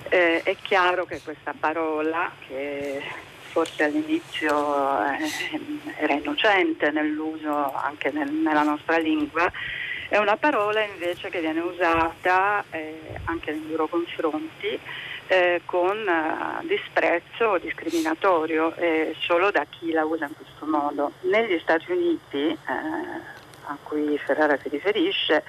[0.10, 3.02] eh, è chiaro che questa parola, che
[3.56, 4.52] forse all'inizio
[5.06, 5.32] eh,
[5.98, 9.50] era innocente nell'uso anche nel, nella nostra lingua,
[10.10, 14.78] È una parola invece che viene usata eh, anche nei loro confronti
[15.28, 21.14] eh, con eh, disprezzo discriminatorio eh, solo da chi la usa in questo modo.
[21.22, 22.58] Negli Stati Uniti, eh,
[23.68, 25.46] a cui Ferrara si riferisce,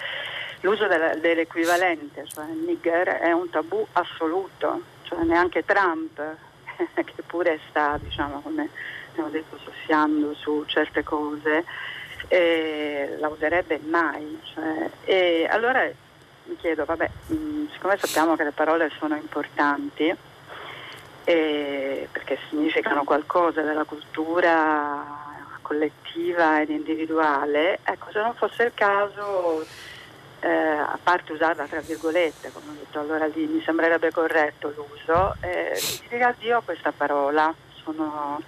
[0.61, 6.23] l'uso della, dell'equivalente, cioè nigger, è un tabù assoluto, cioè neanche Trump,
[6.95, 8.69] che pure sta, diciamo, come
[9.11, 11.65] abbiamo detto, soffiando su certe cose,
[12.29, 14.39] eh, la userebbe mai.
[14.43, 15.89] Cioè, e allora
[16.45, 20.15] mi chiedo, vabbè, mh, mm, siccome sappiamo che le parole sono importanti,
[21.25, 25.25] eh, perché significano qualcosa della cultura
[25.63, 29.67] collettiva ed individuale, ecco, se non fosse il caso,
[30.41, 35.35] eh, a parte usarla tra virgolette, come ho detto, allora lì mi sembrerebbe corretto l'uso,
[35.41, 37.55] eh, dire addio a questa parola.
[37.83, 38.41] Sono,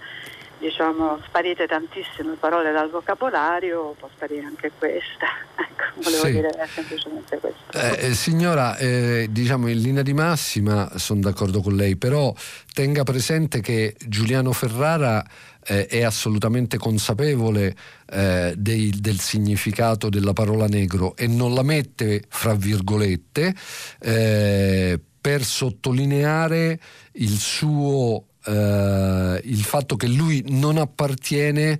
[0.57, 5.27] diciamo, sparite tantissime parole dal vocabolario, può sparire anche questa.
[6.01, 6.31] Volevo sì.
[6.31, 7.59] dire semplicemente questo.
[7.73, 12.33] Eh, eh, signora, eh, diciamo in linea di massima sono d'accordo con lei, però
[12.73, 15.25] tenga presente che Giuliano Ferrara
[15.65, 17.75] eh, è assolutamente consapevole
[18.11, 23.53] eh, dei, del significato della parola negro e non la mette fra virgolette
[23.99, 26.79] eh, per sottolineare
[27.13, 31.79] il suo eh, il fatto che lui non appartiene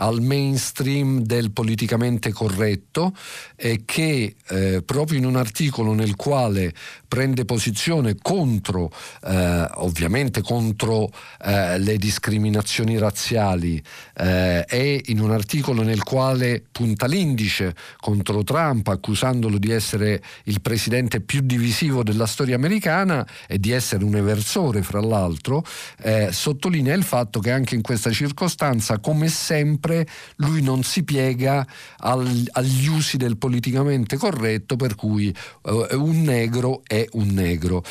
[0.00, 3.14] al mainstream del politicamente corretto
[3.54, 6.72] e che eh, proprio in un articolo nel quale
[7.06, 8.90] prende posizione contro,
[9.24, 11.10] eh, ovviamente contro
[11.44, 13.82] eh, le discriminazioni razziali
[14.16, 20.60] eh, e in un articolo nel quale punta l'indice contro Trump accusandolo di essere il
[20.60, 25.64] presidente più divisivo della storia americana e di essere un eversore fra l'altro,
[26.02, 31.02] eh, sottolinea il fatto che anche in questa circostanza come sempre sempre lui non si
[31.02, 31.66] piega
[31.98, 35.34] al, agli usi del politicamente corretto per cui
[35.64, 37.82] eh, un negro è un negro.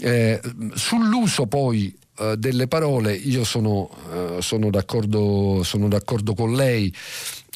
[0.00, 0.40] Eh,
[0.74, 6.94] sull'uso poi eh, delle parole io sono, eh, sono, d'accordo, sono d'accordo con lei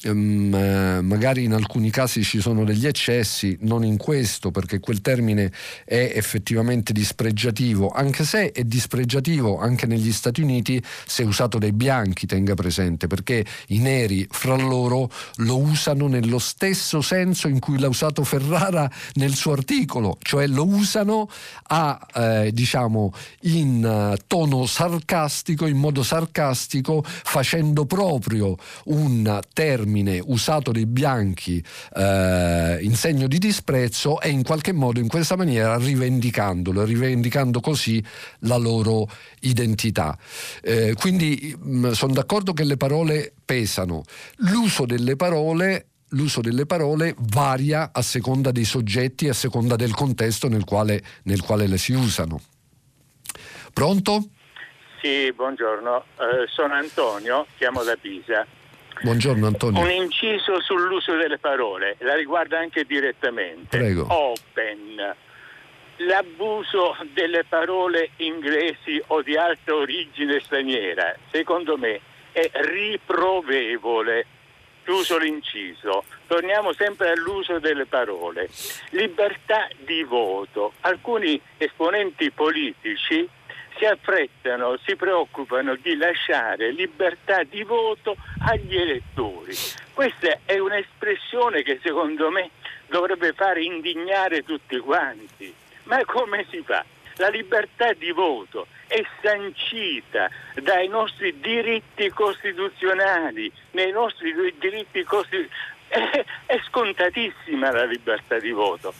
[0.03, 5.51] Um, magari in alcuni casi ci sono degli eccessi, non in questo perché quel termine
[5.85, 12.25] è effettivamente dispregiativo, anche se è dispregiativo anche negli Stati Uniti se usato dai bianchi,
[12.25, 17.87] tenga presente, perché i neri fra loro lo usano nello stesso senso in cui l'ha
[17.87, 21.29] usato Ferrara nel suo articolo, cioè lo usano
[21.67, 30.21] a, eh, diciamo in uh, tono sarcastico, in modo sarcastico, facendo proprio un termine termine
[30.23, 31.63] usato dai bianchi
[31.95, 38.03] eh, in segno di disprezzo e in qualche modo in questa maniera rivendicandolo, rivendicando così
[38.39, 39.07] la loro
[39.41, 40.17] identità.
[40.61, 44.03] Eh, quindi mm, sono d'accordo che le parole pesano.
[44.37, 49.93] L'uso delle parole l'uso delle parole varia a seconda dei soggetti e a seconda del
[49.93, 52.41] contesto nel quale, nel quale le si usano.
[53.73, 54.25] Pronto?
[55.01, 58.45] Sì, buongiorno, eh, sono Antonio, chiamo da Pisa.
[59.03, 59.81] Buongiorno Antonio.
[59.81, 63.77] Un inciso sull'uso delle parole, la riguarda anche direttamente.
[63.77, 64.05] Prego.
[64.07, 65.15] Open.
[65.97, 71.99] L'abuso delle parole inglesi o di alta origine straniera, secondo me,
[72.31, 74.25] è riprovevole.
[74.83, 76.03] Chiuso l'inciso.
[76.27, 78.49] Torniamo sempre all'uso delle parole.
[78.89, 80.73] Libertà di voto.
[80.81, 83.27] Alcuni esponenti politici
[83.81, 88.15] si affrettano, si preoccupano di lasciare libertà di voto
[88.45, 89.55] agli elettori.
[89.91, 92.51] Questa è un'espressione che secondo me
[92.85, 95.51] dovrebbe fare indignare tutti quanti.
[95.85, 96.85] Ma come si fa?
[97.15, 100.29] La libertà di voto è sancita
[100.61, 105.69] dai nostri diritti costituzionali, nei nostri diritti costituzionali.
[105.91, 108.93] È, è scontatissima la libertà di voto.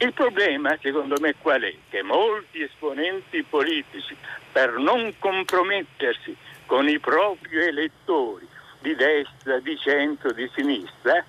[0.00, 1.74] Il problema, secondo me, qual è?
[1.88, 4.16] Che molti esponenti politici,
[4.52, 6.36] per non compromettersi
[6.66, 8.46] con i propri elettori
[8.80, 11.24] di destra, di centro, di sinistra,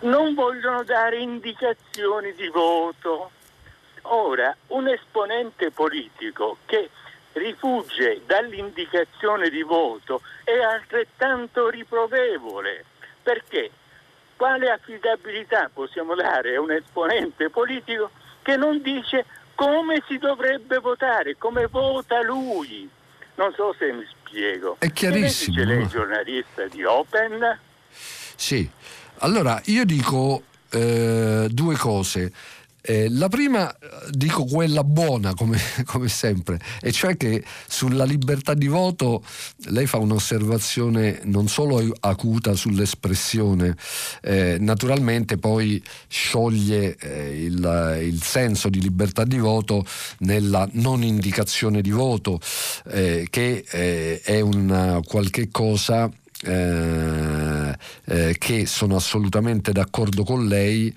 [0.00, 3.32] non vogliono dare indicazioni di voto.
[4.02, 6.90] Ora, un esponente politico che
[7.32, 12.84] rifugge dall'indicazione di voto è altrettanto riprovevole.
[13.22, 13.70] Perché?
[14.44, 18.10] Quale affidabilità possiamo dare a un esponente politico
[18.42, 19.24] che non dice
[19.54, 22.86] come si dovrebbe votare, come vota lui?
[23.36, 24.76] Non so se mi spiego.
[24.78, 25.56] È chiarissimo.
[25.56, 27.58] Che lei giornalista di Open?
[27.88, 28.70] Sì,
[29.20, 32.30] allora io dico eh, due cose.
[32.86, 33.76] Eh, la prima, eh,
[34.10, 39.24] dico quella buona come, come, sempre, e cioè che sulla libertà di voto
[39.68, 43.74] lei fa un'osservazione non solo acuta sull'espressione,
[44.20, 49.86] eh, naturalmente poi scioglie eh, il, il, senso di libertà di voto
[50.18, 52.38] nella non indicazione di voto,
[52.90, 56.10] eh, che eh, è una qualche cosa
[56.42, 57.74] eh,
[58.04, 60.94] eh, che sono assolutamente d'accordo con lei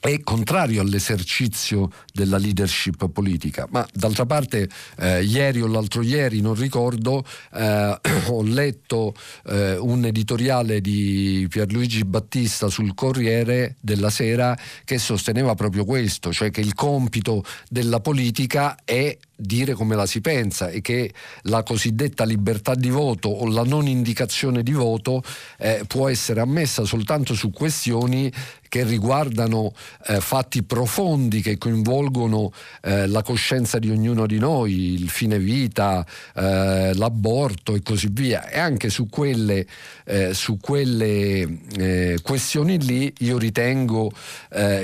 [0.00, 4.68] è contrario all'esercizio della leadership politica, ma d'altra parte
[4.98, 7.98] eh, ieri o l'altro ieri, non ricordo, eh,
[8.28, 9.14] ho letto
[9.46, 16.50] eh, un editoriale di Pierluigi Battista sul Corriere della Sera che sosteneva proprio questo, cioè
[16.50, 21.12] che il compito della politica è dire come la si pensa e che
[21.42, 25.22] la cosiddetta libertà di voto o la non indicazione di voto
[25.58, 28.32] eh, può essere ammessa soltanto su questioni
[28.68, 29.72] che riguardano
[30.06, 32.52] eh, fatti profondi che coinvolgono
[32.82, 38.48] eh, la coscienza di ognuno di noi, il fine vita, eh, l'aborto e così via.
[38.48, 39.66] E anche su quelle,
[40.04, 44.10] eh, su quelle eh, questioni lì io ritengo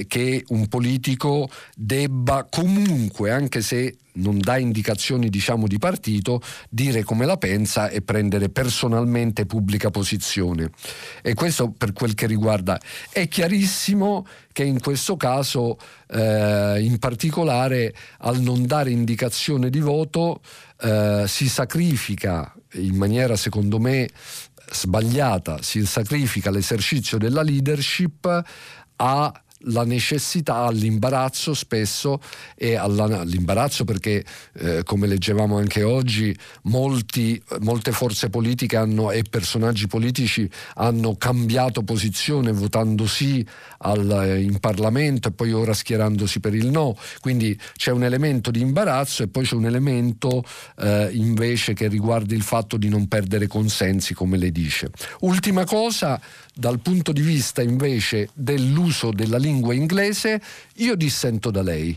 [0.07, 7.25] che un politico debba comunque, anche se non dà indicazioni diciamo di partito, dire come
[7.25, 10.71] la pensa e prendere personalmente pubblica posizione.
[11.23, 12.81] E questo per quel che riguarda.
[13.11, 13.72] È chiarissimo
[14.53, 15.79] che in questo caso,
[16.09, 20.41] eh, in particolare al non dare indicazione di voto,
[20.81, 24.09] eh, si sacrifica in maniera secondo me
[24.71, 28.45] sbagliata, si sacrifica l'esercizio della leadership
[28.97, 32.21] a la necessità all'imbarazzo spesso
[32.57, 34.25] e all'imbarazzo perché
[34.55, 41.83] eh, come leggevamo anche oggi molti, molte forze politiche hanno, e personaggi politici hanno cambiato
[41.83, 43.47] posizione votando sì
[43.79, 46.97] al, in Parlamento e poi ora schierandosi per il no.
[47.21, 50.45] Quindi c'è un elemento di imbarazzo e poi c'è un elemento
[50.79, 54.91] eh, invece che riguarda il fatto di non perdere consensi come le dice.
[55.21, 56.21] Ultima cosa
[56.55, 60.41] dal punto di vista invece dell'uso della lingua inglese,
[60.77, 61.97] io dissento da lei.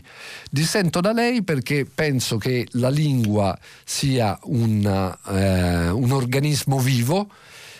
[0.50, 7.30] Dissento da lei perché penso che la lingua sia una, eh, un organismo vivo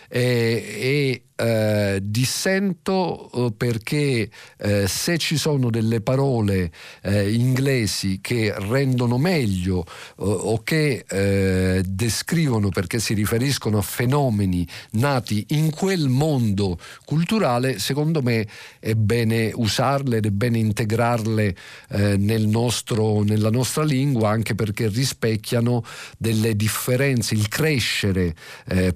[0.09, 6.71] eh, e eh, dissento eh, perché eh, se ci sono delle parole
[7.03, 14.67] eh, inglesi che rendono meglio eh, o che eh, descrivono perché si riferiscono a fenomeni
[14.93, 18.47] nati in quel mondo culturale, secondo me
[18.81, 21.55] è bene usarle ed è bene integrarle
[21.89, 25.85] nel nostro, nella nostra lingua anche perché rispecchiano
[26.17, 28.35] delle differenze, il crescere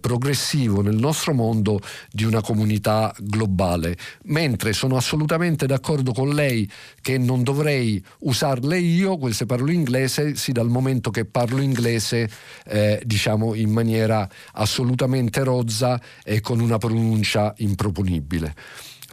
[0.01, 1.81] progressivo nel nostro mondo
[2.11, 6.71] di una comunità globale, mentre sono assolutamente d'accordo con lei
[7.03, 12.31] che non dovrei usarle io, queste parole inglese, sì dal momento che parlo inglese
[12.67, 18.55] eh, diciamo in maniera assolutamente rozza e con una pronuncia improponibile.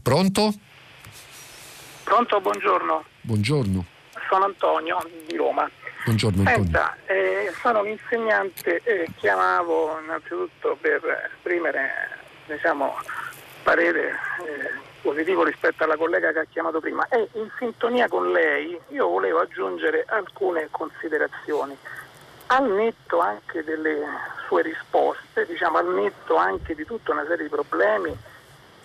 [0.04, 0.54] Pronto?
[2.04, 3.04] Pronto, buongiorno.
[3.22, 3.86] Buongiorno.
[4.30, 5.70] Sono Antonio di Roma.
[6.06, 6.64] Buongiorno Antonio.
[6.64, 11.02] Senta, eh, sono un insegnante e chiamavo innanzitutto per
[11.34, 12.17] esprimere
[12.48, 12.96] diciamo,
[13.64, 18.80] parere eh, positivo rispetto alla collega che ha chiamato prima e in sintonia con lei
[18.90, 21.78] io volevo aggiungere alcune considerazioni.
[22.48, 24.06] Al netto anche delle
[24.48, 28.16] sue risposte, diciamo al netto anche di tutta una serie di problemi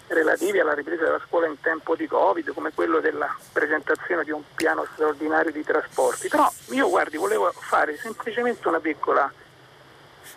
[0.09, 4.43] relativi alla ripresa della scuola in tempo di Covid, come quello della presentazione di un
[4.55, 6.29] piano straordinario di trasporti.
[6.29, 9.33] Però io guardi, volevo fare semplicemente una piccola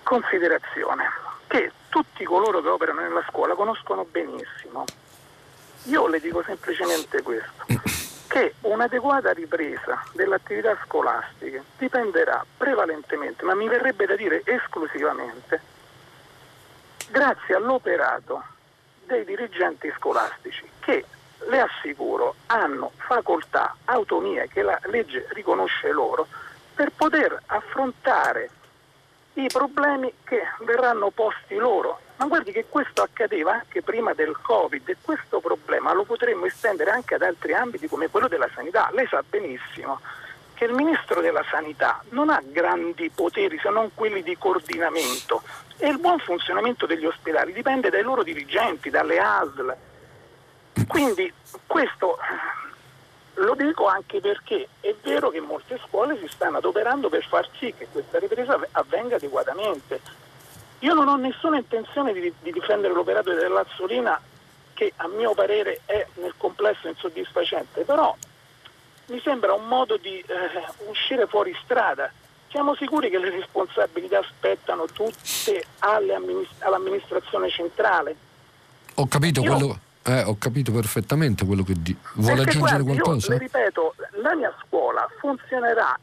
[0.03, 1.03] considerazione
[1.47, 4.85] che tutti coloro che operano nella scuola conoscono benissimo.
[5.84, 7.65] Io le dico semplicemente questo,
[8.27, 15.61] che un'adeguata ripresa delle attività scolastiche dipenderà prevalentemente, ma mi verrebbe da dire esclusivamente,
[17.09, 18.43] grazie all'operato
[19.05, 21.05] dei dirigenti scolastici che,
[21.47, 26.27] le assicuro, hanno facoltà, autonomia che la legge riconosce loro
[26.73, 28.49] per poter affrontare
[29.35, 31.99] i problemi che verranno posti loro.
[32.17, 36.91] Ma guardi che questo accadeva anche prima del Covid e questo problema lo potremmo estendere
[36.91, 38.89] anche ad altri ambiti come quello della sanità.
[38.93, 39.99] Lei sa benissimo
[40.53, 45.41] che il ministro della sanità non ha grandi poteri se non quelli di coordinamento
[45.77, 49.75] e il buon funzionamento degli ospedali dipende dai loro dirigenti, dalle ASL.
[50.87, 51.31] Quindi
[51.67, 52.17] questo
[53.35, 57.73] lo dico anche perché è vero che molte scuole si stanno adoperando per far sì
[57.77, 59.99] che questa ripresa avvenga adeguatamente.
[60.79, 64.19] Io non ho nessuna intenzione di, di difendere l'operato dell'Azzolina
[64.73, 68.15] che a mio parere è nel complesso insoddisfacente, però
[69.07, 72.11] mi sembra un modo di eh, uscire fuori strada.
[72.49, 78.15] Siamo sicuri che le responsabilità spettano tutte amministra- all'amministrazione centrale?
[78.95, 81.98] Ho capito, io, quello, eh, ho capito perfettamente quello che dici.
[82.14, 83.34] Vuole aggiungere guardi, qualcosa?
[83.34, 85.98] Io le ripeto, la mia scuola funzionerà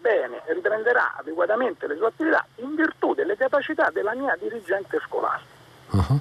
[0.00, 5.54] bene, riprenderà adeguatamente le sue attività in virtù delle capacità della mia dirigente scolastica.
[5.90, 6.20] Uh-huh.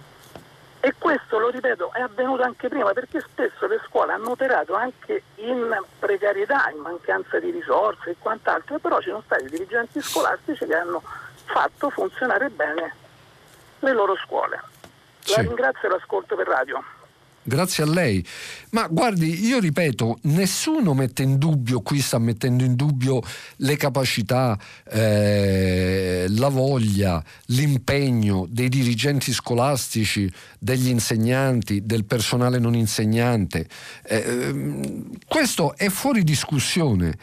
[0.80, 5.24] E questo, lo ripeto, è avvenuto anche prima perché spesso le scuole hanno operato anche
[5.38, 10.76] in precarietà, in mancanza di risorse e quant'altro, però ci sono stati dirigenti scolastici che
[10.76, 11.02] hanno
[11.46, 12.94] fatto funzionare bene
[13.80, 14.62] le loro scuole.
[15.36, 16.84] La ringrazio e l'ascolto per radio.
[17.48, 18.26] Grazie a lei.
[18.72, 23.22] Ma guardi, io ripeto, nessuno mette in dubbio, qui sta mettendo in dubbio
[23.58, 24.58] le capacità,
[24.90, 33.68] eh, la voglia, l'impegno dei dirigenti scolastici, degli insegnanti, del personale non insegnante.
[34.02, 37.16] Eh, questo è fuori discussione.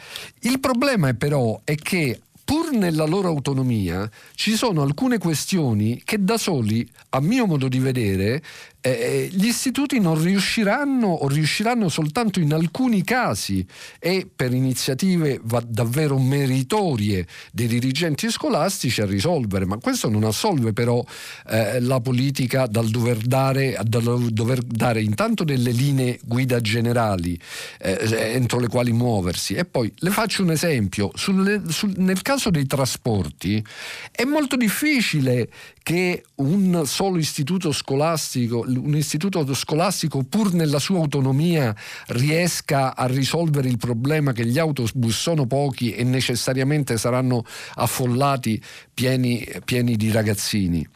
[0.43, 6.37] Il problema però è che pur nella loro autonomia ci sono alcune questioni che da
[6.37, 8.41] soli, a mio modo di vedere,
[8.85, 13.65] eh, eh, gli istituti non riusciranno o riusciranno soltanto in alcuni casi
[13.97, 21.01] e per iniziative davvero meritorie dei dirigenti scolastici a risolvere, ma questo non assolve però
[21.47, 27.39] eh, la politica dal dover, dare, dal dover dare intanto delle linee guida generali
[27.79, 29.53] eh, entro le quali muoversi.
[29.53, 33.63] E poi le faccio un esempio, Sulle, sul, nel caso dei trasporti
[34.11, 35.49] è molto difficile
[35.81, 41.75] che un solo istituto scolastico un istituto scolastico pur nella sua autonomia
[42.07, 47.43] riesca a risolvere il problema che gli autobus sono pochi e necessariamente saranno
[47.75, 48.61] affollati
[48.93, 50.87] pieni, pieni di ragazzini.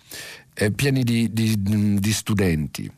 [0.59, 1.55] Eh, pieni di, di,
[1.99, 2.89] di studenti.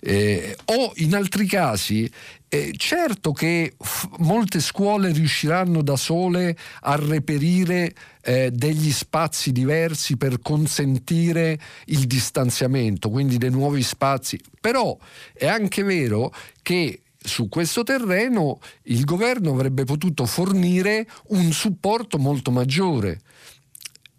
[0.00, 2.08] Eh, o in altri casi
[2.48, 10.18] eh, certo che f- molte scuole riusciranno da sole a reperire eh, degli spazi diversi
[10.18, 14.96] per consentire il distanziamento, quindi dei nuovi spazi, però
[15.32, 16.30] è anche vero
[16.60, 23.20] che su questo terreno il governo avrebbe potuto fornire un supporto molto maggiore.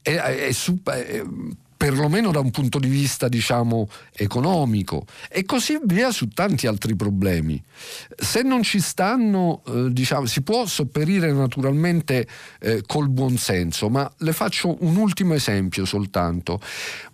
[0.01, 1.23] E, e, e,
[1.83, 7.61] perlomeno da un punto di vista diciamo economico e così via su tanti altri problemi.
[8.15, 12.25] Se non ci stanno, eh, diciamo, si può sopperire naturalmente
[12.61, 16.61] eh, col buonsenso, ma le faccio un ultimo esempio soltanto.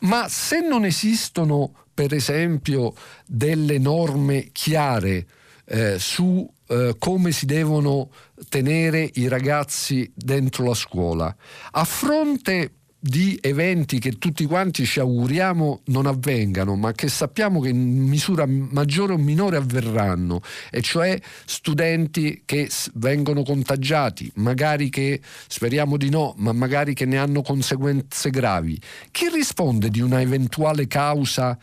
[0.02, 2.94] Ma se non esistono, per esempio,
[3.26, 5.26] delle norme chiare
[5.66, 8.12] eh, su eh, come si devono
[8.50, 11.36] tenere i ragazzi dentro la scuola,
[11.72, 17.70] a fronte di eventi che tutti quanti ci auguriamo non avvengano, ma che sappiamo che
[17.70, 25.96] in misura maggiore o minore avverranno, e cioè studenti che vengono contagiati, magari che speriamo
[25.96, 28.80] di no, ma magari che ne hanno conseguenze gravi.
[29.12, 31.58] Chi risponde di una eventuale causa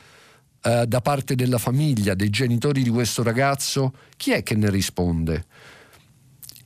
[0.62, 3.92] eh, da parte della famiglia, dei genitori di questo ragazzo?
[4.16, 5.44] Chi è che ne risponde?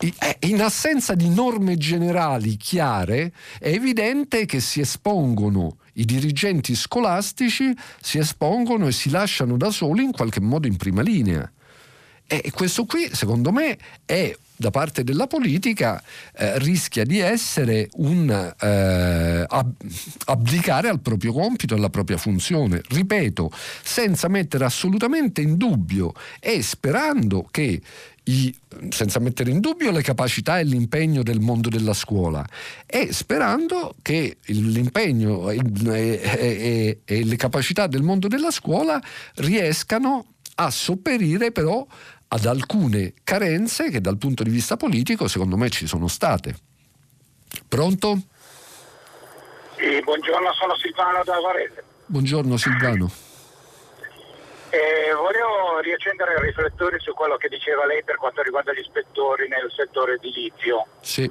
[0.03, 7.77] Eh, in assenza di norme generali chiare, è evidente che si espongono i dirigenti scolastici,
[8.01, 11.51] si espongono e si lasciano da soli in qualche modo in prima linea.
[12.27, 16.03] E questo qui, secondo me, è da parte della politica
[16.37, 19.75] eh, rischia di essere un eh, ab-
[20.27, 22.83] abdicare al proprio compito alla propria funzione.
[22.87, 23.51] Ripeto,
[23.83, 27.81] senza mettere assolutamente in dubbio e sperando che
[28.25, 28.55] i,
[28.91, 32.45] senza mettere in dubbio le capacità e l'impegno del mondo della scuola
[32.87, 39.01] e sperando che l'impegno e, e, e le capacità del mondo della scuola
[39.37, 41.87] riescano a sopperire però
[42.33, 46.55] ad alcune carenze che dal punto di vista politico secondo me ci sono state.
[47.67, 48.21] Pronto?
[49.77, 51.85] Sì, buongiorno, sono Silvano da Varese.
[52.07, 53.11] Buongiorno Silvano.
[54.71, 59.49] Eh, volevo riaccendere i riflettori su quello che diceva lei per quanto riguarda gli ispettori
[59.49, 60.87] nel settore edilizio.
[61.01, 61.25] Sì.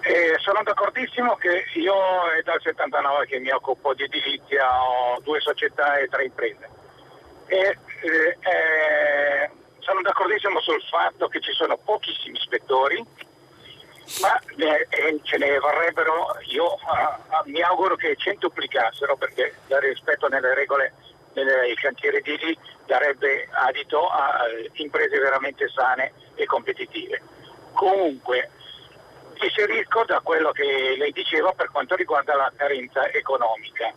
[0.00, 1.94] Eh, sono d'accordissimo che io
[2.36, 6.68] è dal 79 che mi occupo di edilizia, ho due società e tre imprese.
[7.46, 13.04] E, eh, eh, sono d'accordissimo sul fatto che ci sono pochissimi ispettori,
[14.20, 16.76] ma eh, ce ne vorrebbero, io
[17.44, 20.94] mi auguro che centuplicassero perché rispetto nelle regole
[21.34, 24.44] nei cantieri edili darebbe adito a
[24.74, 27.20] imprese veramente sane e competitive.
[27.72, 28.50] Comunque,
[29.40, 33.92] inserisco da quello che lei diceva per quanto riguarda la carenza economica.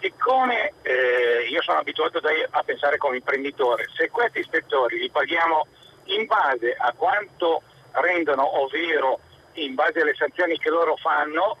[0.00, 2.20] Siccome eh, io sono abituato
[2.50, 5.66] a pensare come imprenditore, se questi ispettori li paghiamo
[6.04, 9.20] in base a quanto rendono, ovvero
[9.54, 11.58] in base alle sanzioni che loro fanno,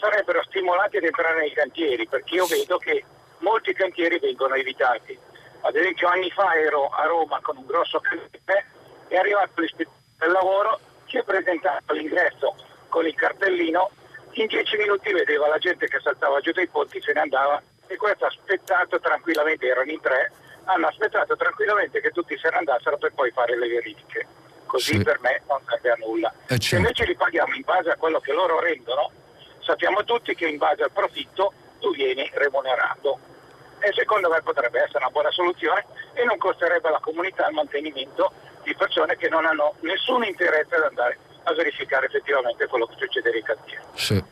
[0.00, 3.04] sarebbero stimolati ad entrare nei cantieri, perché io vedo che
[3.38, 5.18] molti cantieri vengono evitati.
[5.60, 8.66] Ad esempio anni fa ero a Roma con un grosso cantiere,
[9.08, 12.54] è arrivato l'ispettore del lavoro, si è presentato all'ingresso
[12.88, 13.90] con il cartellino,
[14.32, 17.96] in dieci minuti vedeva la gente che saltava giù dai ponti, se ne andava e
[17.96, 20.30] questo ha aspettato tranquillamente, erano in tre,
[20.64, 24.26] hanno aspettato tranquillamente che tutti se ne andassero per poi fare le verifiche.
[24.66, 25.02] Così Sì.
[25.02, 26.30] per me non serve a nulla.
[26.46, 26.76] Eh, Se certo.
[26.76, 29.10] invece li paghiamo in base a quello che loro rendono,
[29.60, 33.18] sappiamo tutti che in base al profitto tu vieni remunerato.
[33.80, 35.84] E secondo me potrebbe essere una buona soluzione
[36.14, 38.32] e non costerebbe alla comunità il mantenimento
[38.64, 43.30] di persone che non hanno nessun interesse ad andare a verificare effettivamente quello che succede
[43.30, 43.82] nei cantieri.
[43.94, 44.24] Sì.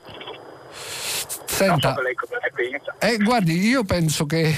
[1.56, 2.94] Senta, so.
[2.98, 4.52] Eh, guardi, io penso che,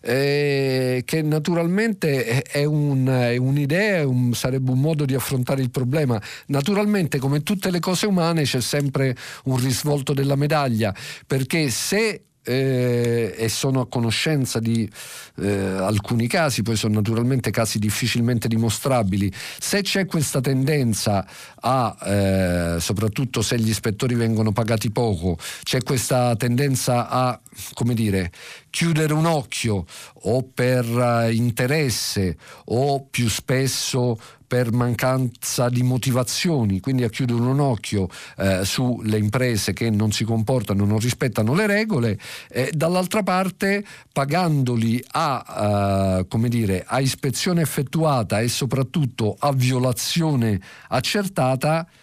[0.00, 6.20] eh, che naturalmente è- un- è un'idea, un- sarebbe un modo di affrontare il problema.
[6.46, 10.94] Naturalmente, come tutte le cose umane, c'è sempre un risvolto della medaglia,
[11.26, 14.90] perché se eh, e sono a conoscenza di
[15.42, 19.30] eh, alcuni casi, poi sono naturalmente casi difficilmente dimostrabili.
[19.58, 21.26] Se c'è questa tendenza
[21.60, 27.38] a, eh, soprattutto se gli ispettori vengono pagati poco, c'è questa tendenza a,
[27.74, 28.32] come dire,
[28.70, 29.84] chiudere un occhio
[30.22, 32.36] o per eh, interesse
[32.66, 34.18] o più spesso
[34.50, 40.24] per mancanza di motivazioni, quindi a chiudere un occhio eh, sulle imprese che non si
[40.24, 42.18] comportano, non rispettano le regole,
[42.48, 51.86] e dall'altra parte pagandoli a, eh, dire, a ispezione effettuata e soprattutto a violazione accertata,
[51.86, 51.99] eh,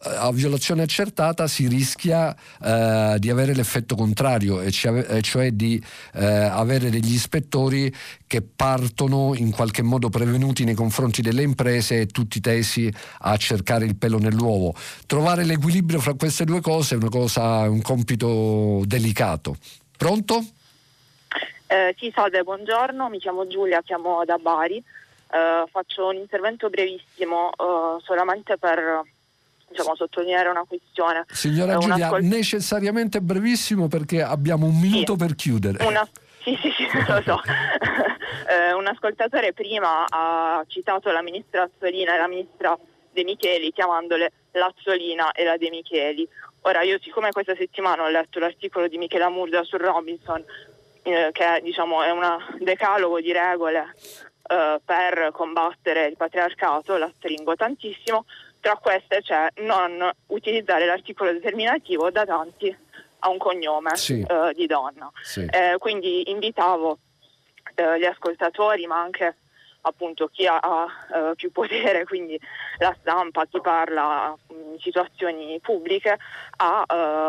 [0.00, 5.82] a violazione accertata si rischia eh, di avere l'effetto contrario, e cioè, di
[6.14, 7.92] eh, avere degli ispettori
[8.26, 13.86] che partono in qualche modo prevenuti nei confronti delle imprese e tutti tesi a cercare
[13.86, 14.74] il pelo nell'uovo.
[15.06, 19.56] Trovare l'equilibrio fra queste due cose è cosa, un compito delicato.
[19.96, 20.44] Pronto?
[21.66, 24.76] Eh, sì, salve, buongiorno, mi chiamo Giulia, chiamo da Bari.
[24.76, 29.02] Eh, faccio un intervento brevissimo eh, solamente per
[29.68, 31.24] diciamo, sottolineare una questione.
[31.30, 35.84] Signora Eh, Giulia, ascol- necessariamente brevissimo perché abbiamo un minuto per chiudere.
[35.84, 36.08] Una-
[36.42, 37.40] Sì, sì, sì, lo so.
[38.50, 42.78] Eh, un ascoltatore prima ha citato la ministra Azzolina e la ministra
[43.12, 46.26] De Micheli chiamandole l'Azzolina e la De Micheli.
[46.62, 50.42] Ora io siccome questa settimana ho letto l'articolo di Michela Murda su Robinson
[51.02, 52.22] eh, che diciamo, è un
[52.60, 53.94] decalogo di regole
[54.48, 58.24] eh, per combattere il patriarcato, la stringo tantissimo,
[58.60, 62.76] tra queste c'è non utilizzare l'articolo determinativo da tanti
[63.20, 64.20] a un cognome Sì.
[64.26, 65.10] eh, di donna.
[65.22, 65.44] Sì.
[65.50, 66.98] Eh, quindi invitavo
[67.74, 69.36] eh, gli ascoltatori, ma anche
[69.82, 72.38] appunto chi ha eh, più potere, quindi
[72.78, 76.16] la stampa, chi parla in situazioni pubbliche,
[76.56, 76.84] a,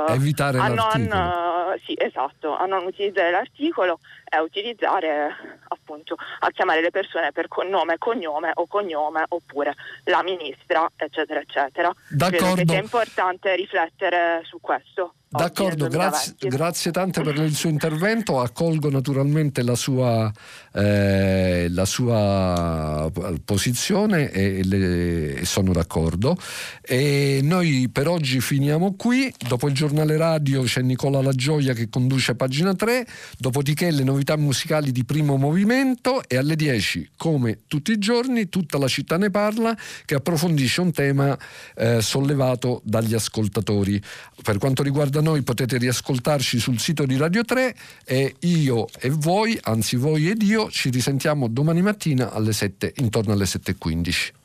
[0.10, 4.00] eh, Evitare a non, eh, sì, esatto, a non utilizzare l'articolo
[4.30, 5.36] e a utilizzare
[5.68, 11.40] appunto a chiamare le persone per nome e cognome o cognome oppure la ministra, eccetera,
[11.40, 11.94] eccetera.
[12.08, 12.72] Credo che D'accordo.
[12.72, 15.14] sia importante riflettere su questo.
[15.32, 16.48] D'accordo, grazie, 2020.
[16.50, 18.40] grazie tante per il suo intervento.
[18.40, 20.32] Accolgo naturalmente la sua,
[20.74, 23.12] eh, la sua
[23.46, 26.36] posizione e, le- e sono d'accordo.
[26.82, 29.32] E noi per oggi finiamo qui.
[29.48, 33.06] Dopo il giornale radio c'è Nicola La Gioia che conduce pagina 3,
[33.38, 38.80] dopodiché le novità musicali di primo movimento e alle 10, come tutti i giorni, tutta
[38.80, 41.38] la città ne parla che approfondisce un tema
[41.76, 44.02] eh, sollevato dagli ascoltatori.
[44.42, 47.76] Per quanto riguarda noi potete riascoltarci sul sito di Radio 3
[48.06, 53.34] e io e voi, anzi voi ed io, ci risentiamo domani mattina alle 7, intorno
[53.34, 54.39] alle 7.15.